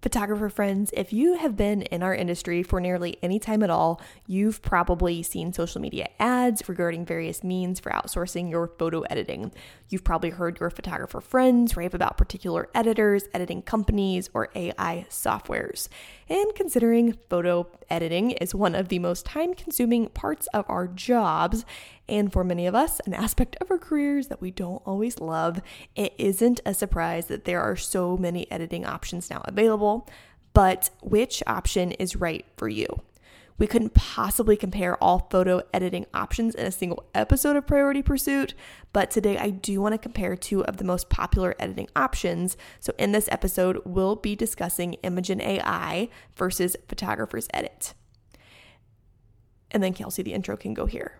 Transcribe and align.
Photographer 0.00 0.48
friends, 0.48 0.92
if 0.96 1.12
you 1.12 1.38
have 1.38 1.56
been 1.56 1.82
in 1.82 2.04
our 2.04 2.14
industry 2.14 2.62
for 2.62 2.80
nearly 2.80 3.18
any 3.20 3.40
time 3.40 3.64
at 3.64 3.70
all, 3.70 4.00
you've 4.28 4.62
probably 4.62 5.24
seen 5.24 5.52
social 5.52 5.80
media 5.80 6.08
ads 6.20 6.68
regarding 6.68 7.04
various 7.04 7.42
means 7.42 7.80
for 7.80 7.90
outsourcing 7.90 8.48
your 8.48 8.68
photo 8.68 9.00
editing. 9.02 9.50
You've 9.88 10.04
probably 10.04 10.30
heard 10.30 10.60
your 10.60 10.70
photographer 10.70 11.20
friends 11.20 11.76
rave 11.76 11.94
about 11.94 12.16
particular 12.16 12.68
editors, 12.76 13.24
editing 13.34 13.60
companies, 13.60 14.30
or 14.34 14.50
AI 14.54 15.04
softwares. 15.10 15.88
And 16.30 16.54
considering 16.54 17.16
photo 17.30 17.66
editing 17.88 18.32
is 18.32 18.54
one 18.54 18.74
of 18.74 18.88
the 18.88 18.98
most 18.98 19.24
time 19.24 19.54
consuming 19.54 20.08
parts 20.08 20.46
of 20.48 20.66
our 20.68 20.86
jobs, 20.86 21.64
and 22.08 22.32
for 22.32 22.44
many 22.44 22.66
of 22.66 22.74
us, 22.74 23.00
an 23.06 23.14
aspect 23.14 23.56
of 23.60 23.70
our 23.70 23.78
careers 23.78 24.28
that 24.28 24.40
we 24.40 24.50
don't 24.50 24.82
always 24.84 25.20
love, 25.20 25.60
it 25.96 26.14
isn't 26.18 26.60
a 26.66 26.74
surprise 26.74 27.26
that 27.26 27.44
there 27.44 27.62
are 27.62 27.76
so 27.76 28.16
many 28.16 28.50
editing 28.50 28.84
options 28.84 29.30
now 29.30 29.40
available. 29.44 30.08
But 30.52 30.90
which 31.02 31.42
option 31.46 31.92
is 31.92 32.16
right 32.16 32.44
for 32.56 32.68
you? 32.68 32.86
We 33.58 33.66
couldn't 33.66 33.94
possibly 33.94 34.56
compare 34.56 35.02
all 35.02 35.26
photo 35.30 35.62
editing 35.74 36.06
options 36.14 36.54
in 36.54 36.64
a 36.64 36.70
single 36.70 37.04
episode 37.12 37.56
of 37.56 37.66
Priority 37.66 38.02
Pursuit, 38.02 38.54
but 38.92 39.10
today 39.10 39.36
I 39.36 39.50
do 39.50 39.80
want 39.80 39.94
to 39.94 39.98
compare 39.98 40.36
two 40.36 40.64
of 40.64 40.76
the 40.76 40.84
most 40.84 41.08
popular 41.08 41.56
editing 41.58 41.88
options. 41.96 42.56
So, 42.78 42.92
in 42.98 43.10
this 43.10 43.28
episode, 43.32 43.82
we'll 43.84 44.14
be 44.14 44.36
discussing 44.36 44.96
Imagen 45.02 45.42
AI 45.42 46.08
versus 46.36 46.76
Photographer's 46.88 47.48
Edit. 47.52 47.94
And 49.72 49.82
then 49.82 49.92
Kelsey, 49.92 50.22
the 50.22 50.34
intro 50.34 50.56
can 50.56 50.72
go 50.72 50.86
here. 50.86 51.18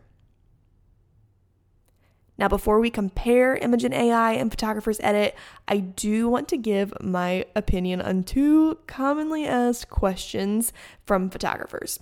Now, 2.39 2.47
before 2.47 2.79
we 2.79 2.89
compare 2.89 3.59
Imagen 3.59 3.93
AI 3.93 4.35
and 4.35 4.49
Photographer's 4.49 5.01
Edit, 5.01 5.35
I 5.67 5.79
do 5.79 6.29
want 6.29 6.47
to 6.51 6.57
give 6.57 6.93
my 7.03 7.47
opinion 7.57 8.01
on 8.01 8.23
two 8.23 8.79
commonly 8.87 9.45
asked 9.45 9.91
questions 9.91 10.73
from 11.05 11.31
photographers. 11.31 11.99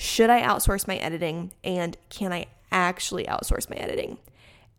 Should 0.00 0.30
I 0.30 0.40
outsource 0.40 0.88
my 0.88 0.96
editing? 0.96 1.52
And 1.62 1.94
can 2.08 2.32
I 2.32 2.46
actually 2.72 3.26
outsource 3.26 3.68
my 3.68 3.76
editing? 3.76 4.16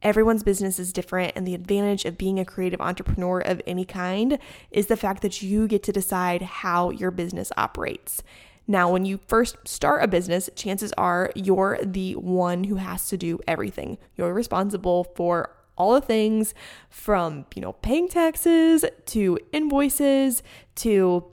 Everyone's 0.01 0.41
business 0.41 0.79
is 0.79 0.91
different, 0.91 1.33
and 1.35 1.45
the 1.45 1.53
advantage 1.53 2.05
of 2.05 2.17
being 2.17 2.39
a 2.39 2.43
creative 2.43 2.81
entrepreneur 2.81 3.39
of 3.39 3.61
any 3.67 3.85
kind 3.85 4.39
is 4.71 4.87
the 4.87 4.97
fact 4.97 5.21
that 5.21 5.43
you 5.43 5.67
get 5.67 5.83
to 5.83 5.91
decide 5.91 6.41
how 6.41 6.89
your 6.89 7.11
business 7.11 7.51
operates. 7.55 8.23
Now, 8.65 8.91
when 8.91 9.05
you 9.05 9.19
first 9.27 9.57
start 9.67 10.03
a 10.03 10.07
business, 10.07 10.49
chances 10.55 10.91
are 10.93 11.31
you're 11.35 11.77
the 11.83 12.15
one 12.15 12.63
who 12.63 12.77
has 12.77 13.07
to 13.09 13.17
do 13.17 13.39
everything. 13.47 13.99
You're 14.15 14.33
responsible 14.33 15.03
for 15.15 15.51
all 15.77 15.93
the 15.93 16.01
things 16.01 16.55
from, 16.89 17.45
you 17.53 17.61
know, 17.61 17.73
paying 17.73 18.07
taxes 18.07 18.85
to 19.05 19.37
invoices 19.51 20.41
to 20.77 21.31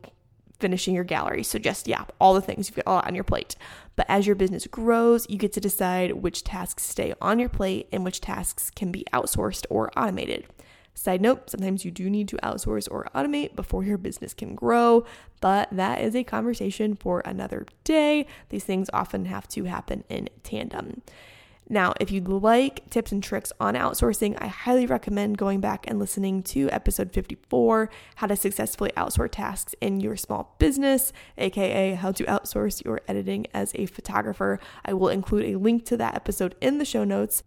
finishing 0.61 0.95
your 0.95 1.05
gallery. 1.05 1.42
So 1.42 1.59
just 1.59 1.87
yeah, 1.87 2.05
all 2.20 2.34
the 2.34 2.41
things 2.41 2.69
you've 2.69 2.77
got 2.77 2.87
a 2.87 2.95
lot 2.95 3.06
on 3.06 3.14
your 3.14 3.25
plate. 3.25 3.56
But 3.97 4.06
as 4.09 4.27
your 4.27 4.37
business 4.37 4.67
grows, 4.67 5.27
you 5.28 5.39
get 5.39 5.53
to 5.55 5.61
decide 5.61 6.12
which 6.12 6.45
tasks 6.45 6.84
stay 6.84 7.15
on 7.20 7.39
your 7.39 7.48
plate 7.48 7.89
and 7.92 8.05
which 8.05 8.20
tasks 8.20 8.70
can 8.70 8.92
be 8.92 9.05
outsourced 9.12 9.67
or 9.70 9.91
automated. 9.97 10.47
Side 10.95 11.20
note, 11.20 11.48
sometimes 11.48 11.84
you 11.84 11.92
do 11.92 12.11
need 12.11 12.27
to 12.28 12.37
outsource 12.39 12.89
or 12.91 13.09
automate 13.15 13.55
before 13.55 13.84
your 13.84 13.98
business 13.98 14.34
can 14.34 14.56
grow, 14.56 15.05
but 15.41 15.69
that 15.70 16.00
is 16.00 16.17
a 16.17 16.25
conversation 16.25 16.97
for 16.97 17.20
another 17.20 17.67
day. 17.84 18.27
These 18.48 18.65
things 18.65 18.91
often 18.93 19.27
have 19.27 19.47
to 19.50 19.65
happen 19.65 20.03
in 20.09 20.28
tandem. 20.43 21.03
Now, 21.70 21.92
if 22.00 22.11
you'd 22.11 22.28
like 22.28 22.88
tips 22.88 23.12
and 23.12 23.22
tricks 23.22 23.52
on 23.61 23.74
outsourcing, 23.74 24.38
I 24.41 24.47
highly 24.47 24.86
recommend 24.86 25.36
going 25.36 25.61
back 25.61 25.84
and 25.86 25.98
listening 25.98 26.42
to 26.44 26.70
episode 26.70 27.12
54 27.12 27.91
How 28.16 28.27
to 28.27 28.36
Successfully 28.36 28.91
Outsource 28.97 29.33
Tasks 29.33 29.75
in 29.83 30.00
Your 30.00 30.16
Small 30.16 30.56
Business, 30.58 31.12
aka 31.36 31.94
How 31.94 32.12
to 32.12 32.25
Outsource 32.25 32.83
Your 32.84 33.02
Editing 33.06 33.47
as 33.52 33.72
a 33.75 33.84
Photographer. 33.84 34.58
I 34.83 34.94
will 34.94 35.10
include 35.10 35.44
a 35.44 35.58
link 35.58 35.84
to 35.86 35.98
that 35.98 36.14
episode 36.14 36.55
in 36.62 36.78
the 36.78 36.86
show 36.86 37.04
notes. 37.04 37.43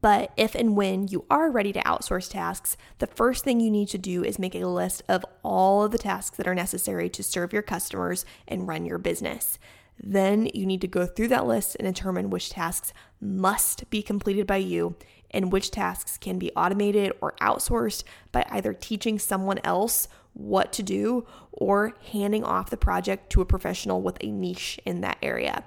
But 0.00 0.32
if 0.36 0.56
and 0.56 0.76
when 0.76 1.08
you 1.08 1.26
are 1.30 1.50
ready 1.50 1.72
to 1.74 1.82
outsource 1.82 2.30
tasks, 2.30 2.76
the 2.98 3.06
first 3.06 3.44
thing 3.44 3.60
you 3.60 3.70
need 3.70 3.88
to 3.90 3.98
do 3.98 4.24
is 4.24 4.38
make 4.38 4.54
a 4.54 4.64
list 4.64 5.02
of 5.08 5.24
all 5.44 5.84
of 5.84 5.92
the 5.92 5.98
tasks 5.98 6.36
that 6.38 6.48
are 6.48 6.54
necessary 6.54 7.08
to 7.10 7.22
serve 7.22 7.52
your 7.52 7.62
customers 7.62 8.24
and 8.48 8.66
run 8.66 8.84
your 8.84 8.98
business. 8.98 9.58
Then 10.02 10.48
you 10.54 10.64
need 10.64 10.80
to 10.80 10.88
go 10.88 11.04
through 11.04 11.28
that 11.28 11.46
list 11.46 11.76
and 11.78 11.86
determine 11.86 12.30
which 12.30 12.50
tasks 12.50 12.92
must 13.20 13.88
be 13.90 14.02
completed 14.02 14.46
by 14.46 14.56
you 14.56 14.96
and 15.30 15.52
which 15.52 15.70
tasks 15.70 16.16
can 16.16 16.38
be 16.38 16.50
automated 16.56 17.12
or 17.20 17.34
outsourced 17.40 18.04
by 18.32 18.46
either 18.50 18.72
teaching 18.72 19.18
someone 19.18 19.58
else 19.62 20.08
what 20.32 20.72
to 20.72 20.82
do 20.82 21.26
or 21.52 21.94
handing 22.12 22.42
off 22.44 22.70
the 22.70 22.76
project 22.76 23.30
to 23.30 23.42
a 23.42 23.46
professional 23.46 24.00
with 24.00 24.16
a 24.22 24.30
niche 24.30 24.80
in 24.86 25.02
that 25.02 25.18
area. 25.22 25.64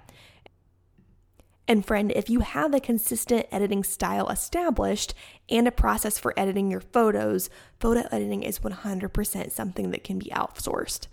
And 1.68 1.86
friend, 1.86 2.12
if 2.14 2.30
you 2.30 2.42
have 2.42 2.74
a 2.74 2.80
consistent 2.80 3.46
editing 3.52 3.84
style 3.84 4.28
established 4.28 5.14
and 5.50 5.68
a 5.68 5.72
process 5.72 6.20
for 6.20 6.38
editing 6.38 6.70
your 6.70 6.82
photos, 6.82 7.50
photo 7.80 8.04
editing 8.12 8.44
is 8.44 8.60
100% 8.60 9.52
something 9.52 9.92
that 9.92 10.04
can 10.04 10.20
be 10.20 10.32
outsourced. 10.32 11.08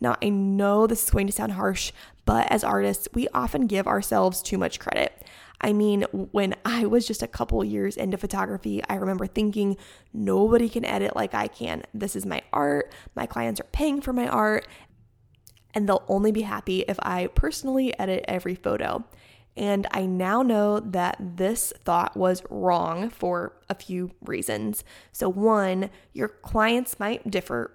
Now, 0.00 0.16
I 0.22 0.28
know 0.28 0.86
this 0.86 1.04
is 1.04 1.10
going 1.10 1.26
to 1.26 1.32
sound 1.32 1.52
harsh, 1.52 1.92
but 2.24 2.50
as 2.50 2.64
artists, 2.64 3.08
we 3.14 3.28
often 3.28 3.66
give 3.66 3.86
ourselves 3.86 4.42
too 4.42 4.58
much 4.58 4.78
credit. 4.78 5.24
I 5.60 5.72
mean, 5.72 6.02
when 6.12 6.54
I 6.64 6.84
was 6.86 7.06
just 7.06 7.22
a 7.22 7.26
couple 7.26 7.64
years 7.64 7.96
into 7.96 8.18
photography, 8.18 8.82
I 8.88 8.96
remember 8.96 9.26
thinking, 9.26 9.76
nobody 10.12 10.68
can 10.68 10.84
edit 10.84 11.16
like 11.16 11.34
I 11.34 11.48
can. 11.48 11.82
This 11.94 12.14
is 12.14 12.26
my 12.26 12.42
art. 12.52 12.92
My 13.14 13.26
clients 13.26 13.60
are 13.60 13.68
paying 13.72 14.00
for 14.00 14.12
my 14.12 14.28
art, 14.28 14.68
and 15.74 15.88
they'll 15.88 16.04
only 16.08 16.32
be 16.32 16.42
happy 16.42 16.80
if 16.80 16.98
I 17.02 17.28
personally 17.28 17.98
edit 17.98 18.24
every 18.28 18.54
photo. 18.54 19.04
And 19.56 19.86
I 19.90 20.04
now 20.04 20.42
know 20.42 20.80
that 20.80 21.16
this 21.18 21.72
thought 21.84 22.14
was 22.14 22.42
wrong 22.50 23.08
for 23.08 23.54
a 23.70 23.74
few 23.74 24.10
reasons. 24.20 24.84
So, 25.12 25.30
one, 25.30 25.88
your 26.12 26.28
clients 26.28 27.00
might 27.00 27.30
differ 27.30 27.72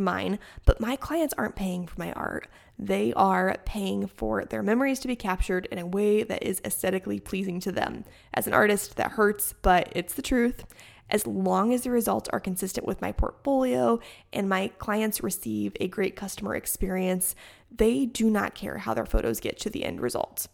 mine, 0.00 0.38
but 0.64 0.80
my 0.80 0.96
clients 0.96 1.34
aren't 1.36 1.56
paying 1.56 1.86
for 1.86 1.98
my 1.98 2.12
art. 2.12 2.48
They 2.78 3.12
are 3.14 3.56
paying 3.64 4.06
for 4.06 4.44
their 4.44 4.62
memories 4.62 5.00
to 5.00 5.08
be 5.08 5.16
captured 5.16 5.66
in 5.70 5.78
a 5.78 5.86
way 5.86 6.22
that 6.22 6.42
is 6.42 6.60
aesthetically 6.64 7.20
pleasing 7.20 7.60
to 7.60 7.72
them. 7.72 8.04
As 8.34 8.46
an 8.46 8.54
artist, 8.54 8.96
that 8.96 9.12
hurts, 9.12 9.54
but 9.62 9.92
it's 9.94 10.14
the 10.14 10.22
truth. 10.22 10.64
As 11.10 11.26
long 11.26 11.74
as 11.74 11.82
the 11.82 11.90
results 11.90 12.30
are 12.32 12.40
consistent 12.40 12.86
with 12.86 13.02
my 13.02 13.12
portfolio 13.12 14.00
and 14.32 14.48
my 14.48 14.68
clients 14.78 15.22
receive 15.22 15.76
a 15.78 15.88
great 15.88 16.16
customer 16.16 16.54
experience, 16.54 17.34
they 17.70 18.06
do 18.06 18.30
not 18.30 18.54
care 18.54 18.78
how 18.78 18.94
their 18.94 19.06
photos 19.06 19.38
get 19.38 19.58
to 19.60 19.70
the 19.70 19.84
end 19.84 20.00
result. 20.00 20.48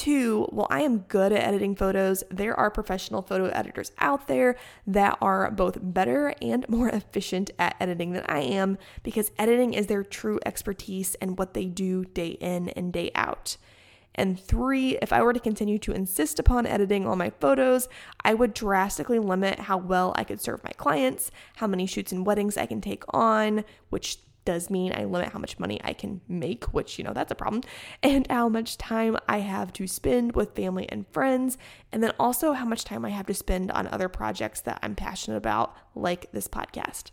Two, 0.00 0.46
while 0.48 0.66
I 0.70 0.80
am 0.80 1.00
good 1.00 1.30
at 1.30 1.46
editing 1.46 1.76
photos, 1.76 2.24
there 2.30 2.58
are 2.58 2.70
professional 2.70 3.20
photo 3.20 3.48
editors 3.48 3.92
out 3.98 4.28
there 4.28 4.56
that 4.86 5.18
are 5.20 5.50
both 5.50 5.76
better 5.78 6.34
and 6.40 6.66
more 6.70 6.88
efficient 6.94 7.50
at 7.58 7.76
editing 7.78 8.12
than 8.12 8.24
I 8.26 8.38
am 8.40 8.78
because 9.02 9.30
editing 9.38 9.74
is 9.74 9.88
their 9.88 10.02
true 10.02 10.40
expertise 10.46 11.16
and 11.16 11.38
what 11.38 11.52
they 11.52 11.66
do 11.66 12.06
day 12.06 12.28
in 12.28 12.70
and 12.70 12.94
day 12.94 13.10
out. 13.14 13.58
And 14.14 14.40
three, 14.40 14.96
if 15.02 15.12
I 15.12 15.20
were 15.20 15.34
to 15.34 15.38
continue 15.38 15.78
to 15.80 15.92
insist 15.92 16.38
upon 16.38 16.64
editing 16.64 17.06
all 17.06 17.14
my 17.14 17.28
photos, 17.38 17.86
I 18.24 18.32
would 18.32 18.54
drastically 18.54 19.18
limit 19.18 19.60
how 19.60 19.76
well 19.76 20.14
I 20.16 20.24
could 20.24 20.40
serve 20.40 20.64
my 20.64 20.72
clients, 20.78 21.30
how 21.56 21.66
many 21.66 21.84
shoots 21.84 22.10
and 22.10 22.24
weddings 22.24 22.56
I 22.56 22.64
can 22.64 22.80
take 22.80 23.04
on, 23.12 23.66
which 23.90 24.16
does 24.44 24.70
mean 24.70 24.92
I 24.94 25.04
limit 25.04 25.32
how 25.32 25.38
much 25.38 25.58
money 25.58 25.80
I 25.84 25.92
can 25.92 26.20
make, 26.28 26.64
which, 26.72 26.98
you 26.98 27.04
know, 27.04 27.12
that's 27.12 27.32
a 27.32 27.36
problem, 27.36 27.62
and 28.02 28.26
how 28.30 28.48
much 28.48 28.78
time 28.78 29.16
I 29.28 29.38
have 29.38 29.72
to 29.74 29.86
spend 29.86 30.34
with 30.34 30.54
family 30.54 30.88
and 30.88 31.06
friends, 31.08 31.58
and 31.92 32.02
then 32.02 32.12
also 32.18 32.52
how 32.52 32.64
much 32.64 32.84
time 32.84 33.04
I 33.04 33.10
have 33.10 33.26
to 33.26 33.34
spend 33.34 33.70
on 33.70 33.86
other 33.88 34.08
projects 34.08 34.60
that 34.62 34.78
I'm 34.82 34.94
passionate 34.94 35.36
about, 35.36 35.76
like 35.94 36.30
this 36.32 36.48
podcast. 36.48 37.10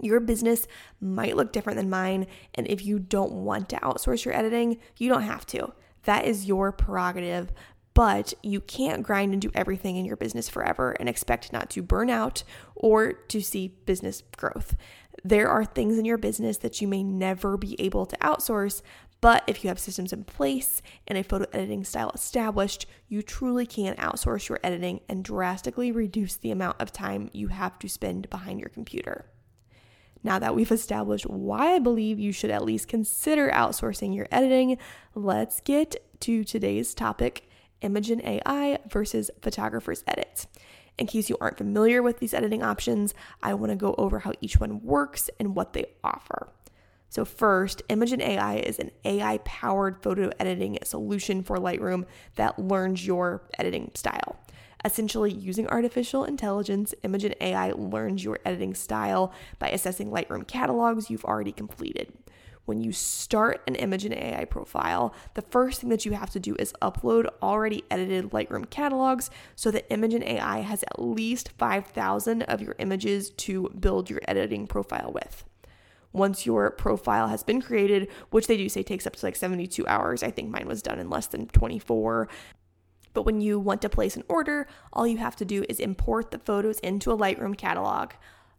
Your 0.00 0.20
business 0.20 0.66
might 1.00 1.36
look 1.36 1.52
different 1.52 1.76
than 1.76 1.90
mine, 1.90 2.26
and 2.54 2.66
if 2.66 2.84
you 2.84 2.98
don't 2.98 3.32
want 3.32 3.68
to 3.70 3.76
outsource 3.76 4.24
your 4.24 4.34
editing, 4.34 4.78
you 4.98 5.08
don't 5.08 5.22
have 5.22 5.46
to. 5.46 5.72
That 6.02 6.26
is 6.26 6.46
your 6.46 6.72
prerogative, 6.72 7.52
but 7.94 8.34
you 8.42 8.60
can't 8.60 9.04
grind 9.04 9.32
and 9.32 9.40
do 9.40 9.52
everything 9.54 9.96
in 9.96 10.04
your 10.04 10.16
business 10.16 10.48
forever 10.48 10.96
and 10.98 11.08
expect 11.08 11.52
not 11.52 11.70
to 11.70 11.82
burn 11.82 12.10
out 12.10 12.42
or 12.74 13.12
to 13.12 13.40
see 13.40 13.68
business 13.86 14.22
growth. 14.36 14.76
There 15.22 15.48
are 15.48 15.64
things 15.64 15.98
in 15.98 16.04
your 16.04 16.18
business 16.18 16.58
that 16.58 16.80
you 16.80 16.88
may 16.88 17.02
never 17.02 17.56
be 17.56 17.80
able 17.80 18.06
to 18.06 18.16
outsource, 18.18 18.82
but 19.20 19.42
if 19.46 19.64
you 19.64 19.68
have 19.68 19.78
systems 19.78 20.12
in 20.12 20.24
place 20.24 20.82
and 21.06 21.16
a 21.16 21.24
photo 21.24 21.46
editing 21.52 21.84
style 21.84 22.10
established, 22.14 22.86
you 23.08 23.22
truly 23.22 23.64
can 23.64 23.94
outsource 23.94 24.48
your 24.48 24.60
editing 24.62 25.00
and 25.08 25.24
drastically 25.24 25.92
reduce 25.92 26.36
the 26.36 26.50
amount 26.50 26.80
of 26.80 26.92
time 26.92 27.30
you 27.32 27.48
have 27.48 27.78
to 27.78 27.88
spend 27.88 28.28
behind 28.28 28.60
your 28.60 28.68
computer. 28.68 29.24
Now 30.22 30.38
that 30.38 30.54
we've 30.54 30.72
established 30.72 31.28
why 31.28 31.74
I 31.74 31.78
believe 31.78 32.18
you 32.18 32.32
should 32.32 32.50
at 32.50 32.64
least 32.64 32.88
consider 32.88 33.50
outsourcing 33.50 34.14
your 34.14 34.26
editing, 34.30 34.78
let's 35.14 35.60
get 35.60 35.96
to 36.20 36.44
today's 36.44 36.94
topic 36.94 37.48
Imagen 37.82 38.24
AI 38.24 38.78
versus 38.88 39.30
Photographer's 39.42 40.02
Edit. 40.06 40.46
In 40.98 41.06
case 41.06 41.28
you 41.28 41.36
aren't 41.40 41.58
familiar 41.58 42.02
with 42.02 42.20
these 42.20 42.34
editing 42.34 42.62
options, 42.62 43.14
I 43.42 43.54
want 43.54 43.70
to 43.70 43.76
go 43.76 43.94
over 43.98 44.20
how 44.20 44.32
each 44.40 44.60
one 44.60 44.82
works 44.82 45.28
and 45.40 45.54
what 45.54 45.72
they 45.72 45.86
offer. 46.04 46.48
So, 47.08 47.24
first, 47.24 47.82
Imagen 47.88 48.20
AI 48.20 48.56
is 48.56 48.78
an 48.78 48.90
AI 49.04 49.38
powered 49.38 50.02
photo 50.02 50.30
editing 50.40 50.78
solution 50.82 51.42
for 51.42 51.58
Lightroom 51.58 52.06
that 52.34 52.58
learns 52.58 53.06
your 53.06 53.42
editing 53.58 53.92
style. 53.94 54.36
Essentially, 54.84 55.32
using 55.32 55.66
artificial 55.68 56.24
intelligence, 56.24 56.94
Imagen 57.02 57.34
AI 57.40 57.70
learns 57.72 58.24
your 58.24 58.38
editing 58.44 58.74
style 58.74 59.32
by 59.58 59.68
assessing 59.68 60.10
Lightroom 60.10 60.46
catalogs 60.46 61.08
you've 61.08 61.24
already 61.24 61.52
completed. 61.52 62.12
When 62.64 62.80
you 62.80 62.92
start 62.92 63.62
an 63.66 63.74
Imagen 63.74 64.16
AI 64.16 64.46
profile, 64.46 65.14
the 65.34 65.42
first 65.42 65.80
thing 65.80 65.90
that 65.90 66.06
you 66.06 66.12
have 66.12 66.30
to 66.30 66.40
do 66.40 66.56
is 66.58 66.72
upload 66.80 67.28
already 67.42 67.84
edited 67.90 68.30
Lightroom 68.30 68.70
catalogs 68.70 69.30
so 69.54 69.70
that 69.70 69.88
Imagen 69.90 70.24
AI 70.24 70.60
has 70.60 70.82
at 70.82 71.02
least 71.02 71.50
5,000 71.58 72.42
of 72.44 72.62
your 72.62 72.74
images 72.78 73.30
to 73.30 73.68
build 73.78 74.08
your 74.08 74.20
editing 74.26 74.66
profile 74.66 75.12
with 75.12 75.44
once 76.14 76.46
your 76.46 76.70
profile 76.70 77.28
has 77.28 77.42
been 77.42 77.60
created, 77.60 78.08
which 78.30 78.46
they 78.46 78.56
do 78.56 78.68
say 78.68 78.82
takes 78.82 79.06
up 79.06 79.16
to 79.16 79.26
like 79.26 79.36
72 79.36 79.86
hours. 79.86 80.22
I 80.22 80.30
think 80.30 80.48
mine 80.48 80.66
was 80.66 80.80
done 80.80 80.98
in 80.98 81.10
less 81.10 81.26
than 81.26 81.48
24. 81.48 82.28
But 83.12 83.26
when 83.26 83.40
you 83.40 83.58
want 83.58 83.82
to 83.82 83.88
place 83.88 84.16
an 84.16 84.24
order, 84.28 84.66
all 84.92 85.06
you 85.06 85.18
have 85.18 85.36
to 85.36 85.44
do 85.44 85.64
is 85.68 85.80
import 85.80 86.30
the 86.30 86.38
photos 86.38 86.78
into 86.80 87.10
a 87.10 87.18
Lightroom 87.18 87.56
catalog, 87.56 88.12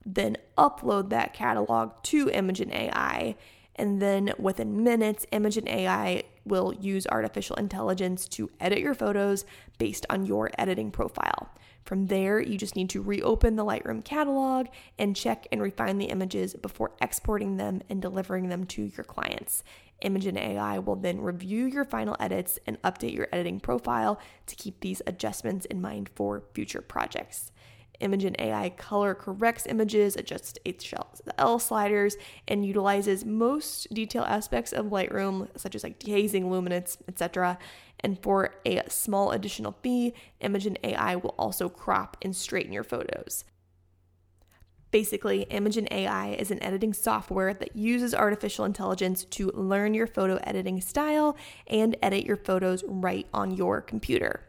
then 0.06 0.38
upload 0.58 1.10
that 1.10 1.34
catalog 1.34 1.92
to 2.04 2.28
Imagen 2.28 2.74
AI. 2.74 3.36
And 3.76 4.02
then 4.02 4.34
within 4.38 4.84
minutes, 4.84 5.26
Imagen 5.32 5.68
AI 5.70 6.24
will 6.46 6.74
use 6.74 7.06
artificial 7.08 7.56
intelligence 7.58 8.28
to 8.30 8.50
edit 8.60 8.80
your 8.80 8.94
photos 8.94 9.46
based 9.78 10.06
on 10.10 10.26
your 10.26 10.50
editing 10.58 10.92
profile. 10.92 11.50
From 11.84 12.08
there, 12.08 12.42
you 12.42 12.58
just 12.58 12.76
need 12.76 12.90
to 12.92 13.02
reopen 13.02 13.56
the 13.56 13.66
Lightroom 13.66 14.04
catalog 14.04 14.68
and 14.98 15.16
check 15.16 15.48
and 15.52 15.62
refine 15.62 16.00
the 16.00 16.06
images 16.06 16.56
before 16.56 16.94
exporting 17.00 17.58
them 17.58 17.82
and 17.90 18.02
delivering 18.02 18.50
them 18.50 18.66
to 18.66 18.84
your 18.84 19.04
clients. 19.04 19.64
Imagen 20.04 20.38
AI 20.38 20.80
will 20.80 20.96
then 20.96 21.22
review 21.22 21.66
your 21.66 21.86
final 21.86 22.18
edits 22.20 22.58
and 22.66 22.82
update 22.82 23.14
your 23.14 23.28
editing 23.32 23.60
profile 23.60 24.20
to 24.48 24.56
keep 24.56 24.80
these 24.80 25.02
adjustments 25.06 25.66
in 25.66 25.82
mind 25.82 26.10
for 26.16 26.44
future 26.54 26.82
projects. 26.82 27.52
Imagen 28.02 28.36
AI 28.40 28.70
color 28.70 29.14
corrects 29.14 29.66
images, 29.68 30.16
adjusts 30.16 30.58
HSL 30.66 31.62
sliders, 31.62 32.18
and 32.48 32.66
utilizes 32.66 33.26
most 33.26 33.94
detail 33.94 34.24
aspects 34.24 34.74
of 34.74 34.88
Lightroom, 34.88 35.48
such 35.58 35.76
as 35.76 35.84
like 35.84 36.00
dehazing, 36.00 36.50
luminance, 36.50 36.98
etc. 37.08 37.58
And 38.00 38.22
for 38.22 38.56
a 38.66 38.82
small 38.90 39.32
additional 39.32 39.76
fee, 39.82 40.14
Imagen 40.42 40.78
AI 40.84 41.16
will 41.16 41.36
also 41.38 41.70
crop 41.70 42.18
and 42.22 42.36
straighten 42.36 42.74
your 42.74 42.84
photos. 42.84 43.46
Basically, 44.92 45.46
Imagen 45.52 45.92
AI 45.92 46.30
is 46.36 46.52
an 46.52 46.64
editing 46.64 46.94
software 46.94 47.54
that 47.54 47.76
uses 47.76 48.16
artificial 48.16 48.64
intelligence 48.64 49.26
to 49.26 49.50
learn 49.50 49.94
your 49.94 50.08
photo 50.08 50.38
editing 50.44 50.80
style 50.80 51.36
and 51.68 51.98
edit 52.02 52.26
your 52.26 52.38
photos 52.38 52.82
right 52.88 53.28
on 53.34 53.52
your 53.52 53.82
computer. 53.82 54.44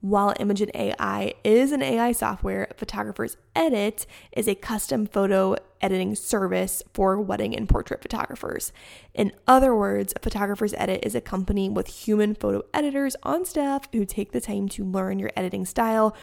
While 0.00 0.32
Imagen 0.34 0.70
AI 0.74 1.34
is 1.42 1.72
an 1.72 1.82
AI 1.82 2.12
software, 2.12 2.68
Photographers 2.76 3.36
Edit 3.56 4.06
is 4.30 4.46
a 4.46 4.54
custom 4.54 5.06
photo 5.06 5.56
editing 5.80 6.14
service 6.14 6.84
for 6.94 7.20
wedding 7.20 7.56
and 7.56 7.68
portrait 7.68 8.00
photographers. 8.00 8.72
In 9.12 9.32
other 9.48 9.74
words, 9.74 10.14
Photographers 10.22 10.72
Edit 10.74 11.00
is 11.02 11.16
a 11.16 11.20
company 11.20 11.68
with 11.68 11.88
human 11.88 12.36
photo 12.36 12.62
editors 12.72 13.16
on 13.24 13.44
staff 13.44 13.88
who 13.92 14.04
take 14.04 14.30
the 14.30 14.40
time 14.40 14.68
to 14.68 14.84
learn 14.84 15.18
your 15.18 15.32
editing 15.34 15.64
style, 15.64 16.14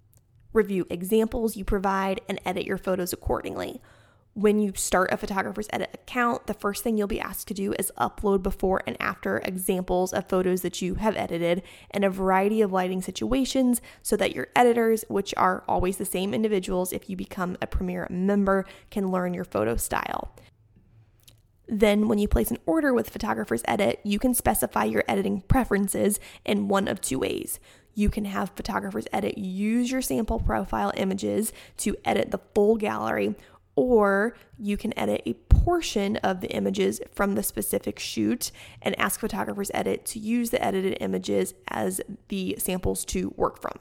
review 0.54 0.88
examples 0.89 1.57
you 1.57 1.66
provide, 1.66 2.21
and 2.30 2.39
edit 2.45 2.66
your 2.66 2.78
photos 2.78 3.12
accordingly. 3.12 3.81
When 4.37 4.59
you 4.59 4.73
start 4.75 5.13
a 5.13 5.17
photographer's 5.17 5.69
edit 5.71 5.91
account, 5.93 6.47
the 6.47 6.53
first 6.53 6.83
thing 6.83 6.97
you'll 6.97 7.07
be 7.07 7.21
asked 7.21 7.47
to 7.47 7.53
do 7.53 7.73
is 7.79 7.89
upload 7.97 8.43
before 8.43 8.81
and 8.85 8.97
after 8.99 9.37
examples 9.37 10.11
of 10.11 10.27
photos 10.27 10.61
that 10.61 10.81
you 10.81 10.95
have 10.95 11.15
edited 11.15 11.63
in 11.93 12.03
a 12.03 12.09
variety 12.09 12.59
of 12.59 12.73
lighting 12.73 13.01
situations 13.01 13.81
so 14.03 14.17
that 14.17 14.35
your 14.35 14.49
editors, 14.53 15.05
which 15.07 15.33
are 15.37 15.63
always 15.69 15.95
the 15.95 16.03
same 16.03 16.33
individuals 16.33 16.91
if 16.91 17.09
you 17.09 17.15
become 17.15 17.55
a 17.61 17.67
Premier 17.67 18.07
member, 18.09 18.65
can 18.91 19.09
learn 19.09 19.33
your 19.33 19.45
photo 19.45 19.77
style. 19.77 20.35
Then, 21.69 22.09
when 22.09 22.19
you 22.19 22.27
place 22.27 22.51
an 22.51 22.59
order 22.65 22.93
with 22.93 23.11
Photographer's 23.11 23.63
Edit, 23.63 24.01
you 24.03 24.19
can 24.19 24.33
specify 24.33 24.83
your 24.83 25.05
editing 25.07 25.41
preferences 25.47 26.19
in 26.43 26.67
one 26.67 26.89
of 26.89 26.99
two 26.99 27.19
ways 27.19 27.57
you 27.95 28.09
can 28.09 28.25
have 28.25 28.51
photographers 28.55 29.07
edit 29.11 29.37
use 29.37 29.89
your 29.89 30.01
sample 30.01 30.39
profile 30.39 30.91
images 30.97 31.51
to 31.77 31.95
edit 32.05 32.29
the 32.31 32.39
full 32.53 32.75
gallery 32.75 33.33
or 33.75 34.36
you 34.57 34.77
can 34.77 34.98
edit 34.98 35.22
a 35.25 35.33
portion 35.33 36.18
of 36.18 36.42
the 36.42 36.50
images 36.50 37.01
from 37.13 37.36
the 37.36 37.44
specific 37.44 38.00
shoot 38.00 38.51
and 38.81 38.98
ask 39.00 39.19
photographers 39.19 39.72
edit 39.74 40.06
to 40.06 40.19
use 40.19 40.50
the 40.50 40.63
edited 40.63 40.98
images 41.01 41.54
as 41.68 42.01
the 42.30 42.56
samples 42.60 43.04
to 43.06 43.33
work 43.36 43.62
from 43.62 43.74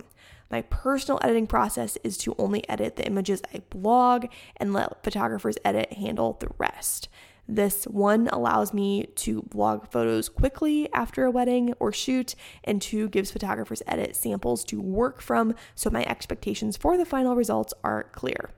my 0.55 0.62
personal 0.62 1.19
editing 1.23 1.49
process 1.49 1.99
is 2.05 2.17
to 2.19 2.35
only 2.38 2.69
edit 2.69 2.94
the 2.94 3.05
images 3.05 3.43
I 3.52 3.61
blog 3.70 4.26
and 4.56 4.73
let 4.73 5.02
photographers 5.02 5.56
edit 5.64 5.94
handle 5.94 6.37
the 6.38 6.47
rest. 6.58 7.08
This 7.49 7.85
one 7.85 8.29
allows 8.29 8.73
me 8.73 9.06
to 9.17 9.43
blog 9.43 9.90
photos 9.90 10.29
quickly 10.29 10.88
after 10.94 11.25
a 11.25 11.31
wedding 11.32 11.75
or 11.81 11.93
shoot, 11.93 12.37
and 12.62 12.81
two 12.81 13.08
gives 13.08 13.32
photographers 13.32 13.82
edit 13.88 14.14
samples 14.17 14.64
to 14.67 14.81
work 14.81 15.20
from 15.20 15.56
so 15.75 15.90
my 15.90 16.05
expectations 16.05 16.76
for 16.76 16.97
the 16.97 17.05
final 17.05 17.35
results 17.35 17.75
are 17.82 18.05
clear. 18.05 18.50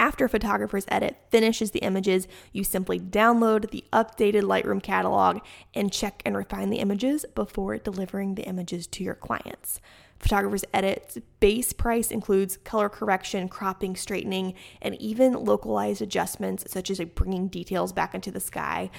After 0.00 0.28
Photographer's 0.28 0.86
Edit 0.88 1.18
finishes 1.28 1.72
the 1.72 1.80
images, 1.80 2.26
you 2.54 2.64
simply 2.64 2.98
download 2.98 3.70
the 3.70 3.84
updated 3.92 4.44
Lightroom 4.44 4.82
catalog 4.82 5.40
and 5.74 5.92
check 5.92 6.22
and 6.24 6.34
refine 6.34 6.70
the 6.70 6.78
images 6.78 7.26
before 7.34 7.76
delivering 7.76 8.34
the 8.34 8.44
images 8.44 8.86
to 8.86 9.04
your 9.04 9.14
clients. 9.14 9.78
Photographer's 10.18 10.64
Edit's 10.72 11.18
base 11.40 11.74
price 11.74 12.10
includes 12.10 12.56
color 12.56 12.88
correction, 12.88 13.46
cropping, 13.46 13.94
straightening, 13.94 14.54
and 14.80 14.94
even 14.94 15.34
localized 15.34 16.00
adjustments 16.00 16.64
such 16.66 16.88
as 16.88 16.98
like 16.98 17.14
bringing 17.14 17.48
details 17.48 17.92
back 17.92 18.14
into 18.14 18.30
the 18.30 18.40
sky. 18.40 18.90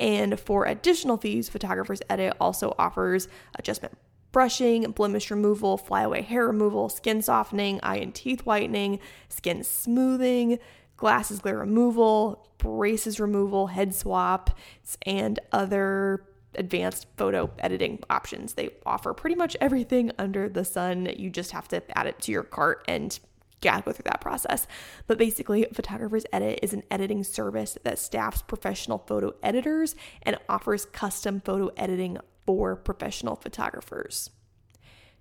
And 0.00 0.40
for 0.40 0.66
additional 0.66 1.18
fees, 1.18 1.48
Photographer's 1.48 2.02
Edit 2.10 2.36
also 2.40 2.74
offers 2.80 3.28
adjustment 3.54 3.96
brushing, 4.32 4.90
blemish 4.92 5.30
removal, 5.30 5.76
flyaway 5.76 6.22
hair 6.22 6.46
removal, 6.46 6.88
skin 6.88 7.22
softening, 7.22 7.78
eye 7.82 7.98
and 7.98 8.14
teeth 8.14 8.44
whitening, 8.44 8.98
skin 9.28 9.62
smoothing, 9.62 10.58
glasses 10.96 11.38
glare 11.40 11.58
removal, 11.58 12.48
braces 12.58 13.20
removal, 13.20 13.68
head 13.68 13.94
swap, 13.94 14.56
and 15.02 15.38
other 15.52 16.24
advanced 16.54 17.06
photo 17.16 17.50
editing 17.58 17.98
options. 18.10 18.54
They 18.54 18.70
offer 18.84 19.14
pretty 19.14 19.36
much 19.36 19.56
everything 19.60 20.12
under 20.18 20.48
the 20.48 20.64
sun. 20.64 21.08
You 21.16 21.30
just 21.30 21.52
have 21.52 21.68
to 21.68 21.82
add 21.98 22.06
it 22.06 22.20
to 22.22 22.32
your 22.32 22.42
cart 22.42 22.84
and 22.88 23.18
yeah, 23.62 23.80
go 23.80 23.92
through 23.92 24.04
that 24.06 24.20
process. 24.20 24.66
But 25.06 25.18
basically, 25.18 25.66
Photographers 25.72 26.24
Edit 26.32 26.58
is 26.62 26.72
an 26.72 26.82
editing 26.90 27.22
service 27.22 27.78
that 27.84 27.98
staffs 27.98 28.42
professional 28.42 28.98
photo 28.98 29.34
editors 29.42 29.94
and 30.22 30.36
offers 30.48 30.84
custom 30.86 31.40
photo 31.40 31.70
editing 31.76 32.18
for 32.46 32.76
professional 32.76 33.36
photographers. 33.36 34.30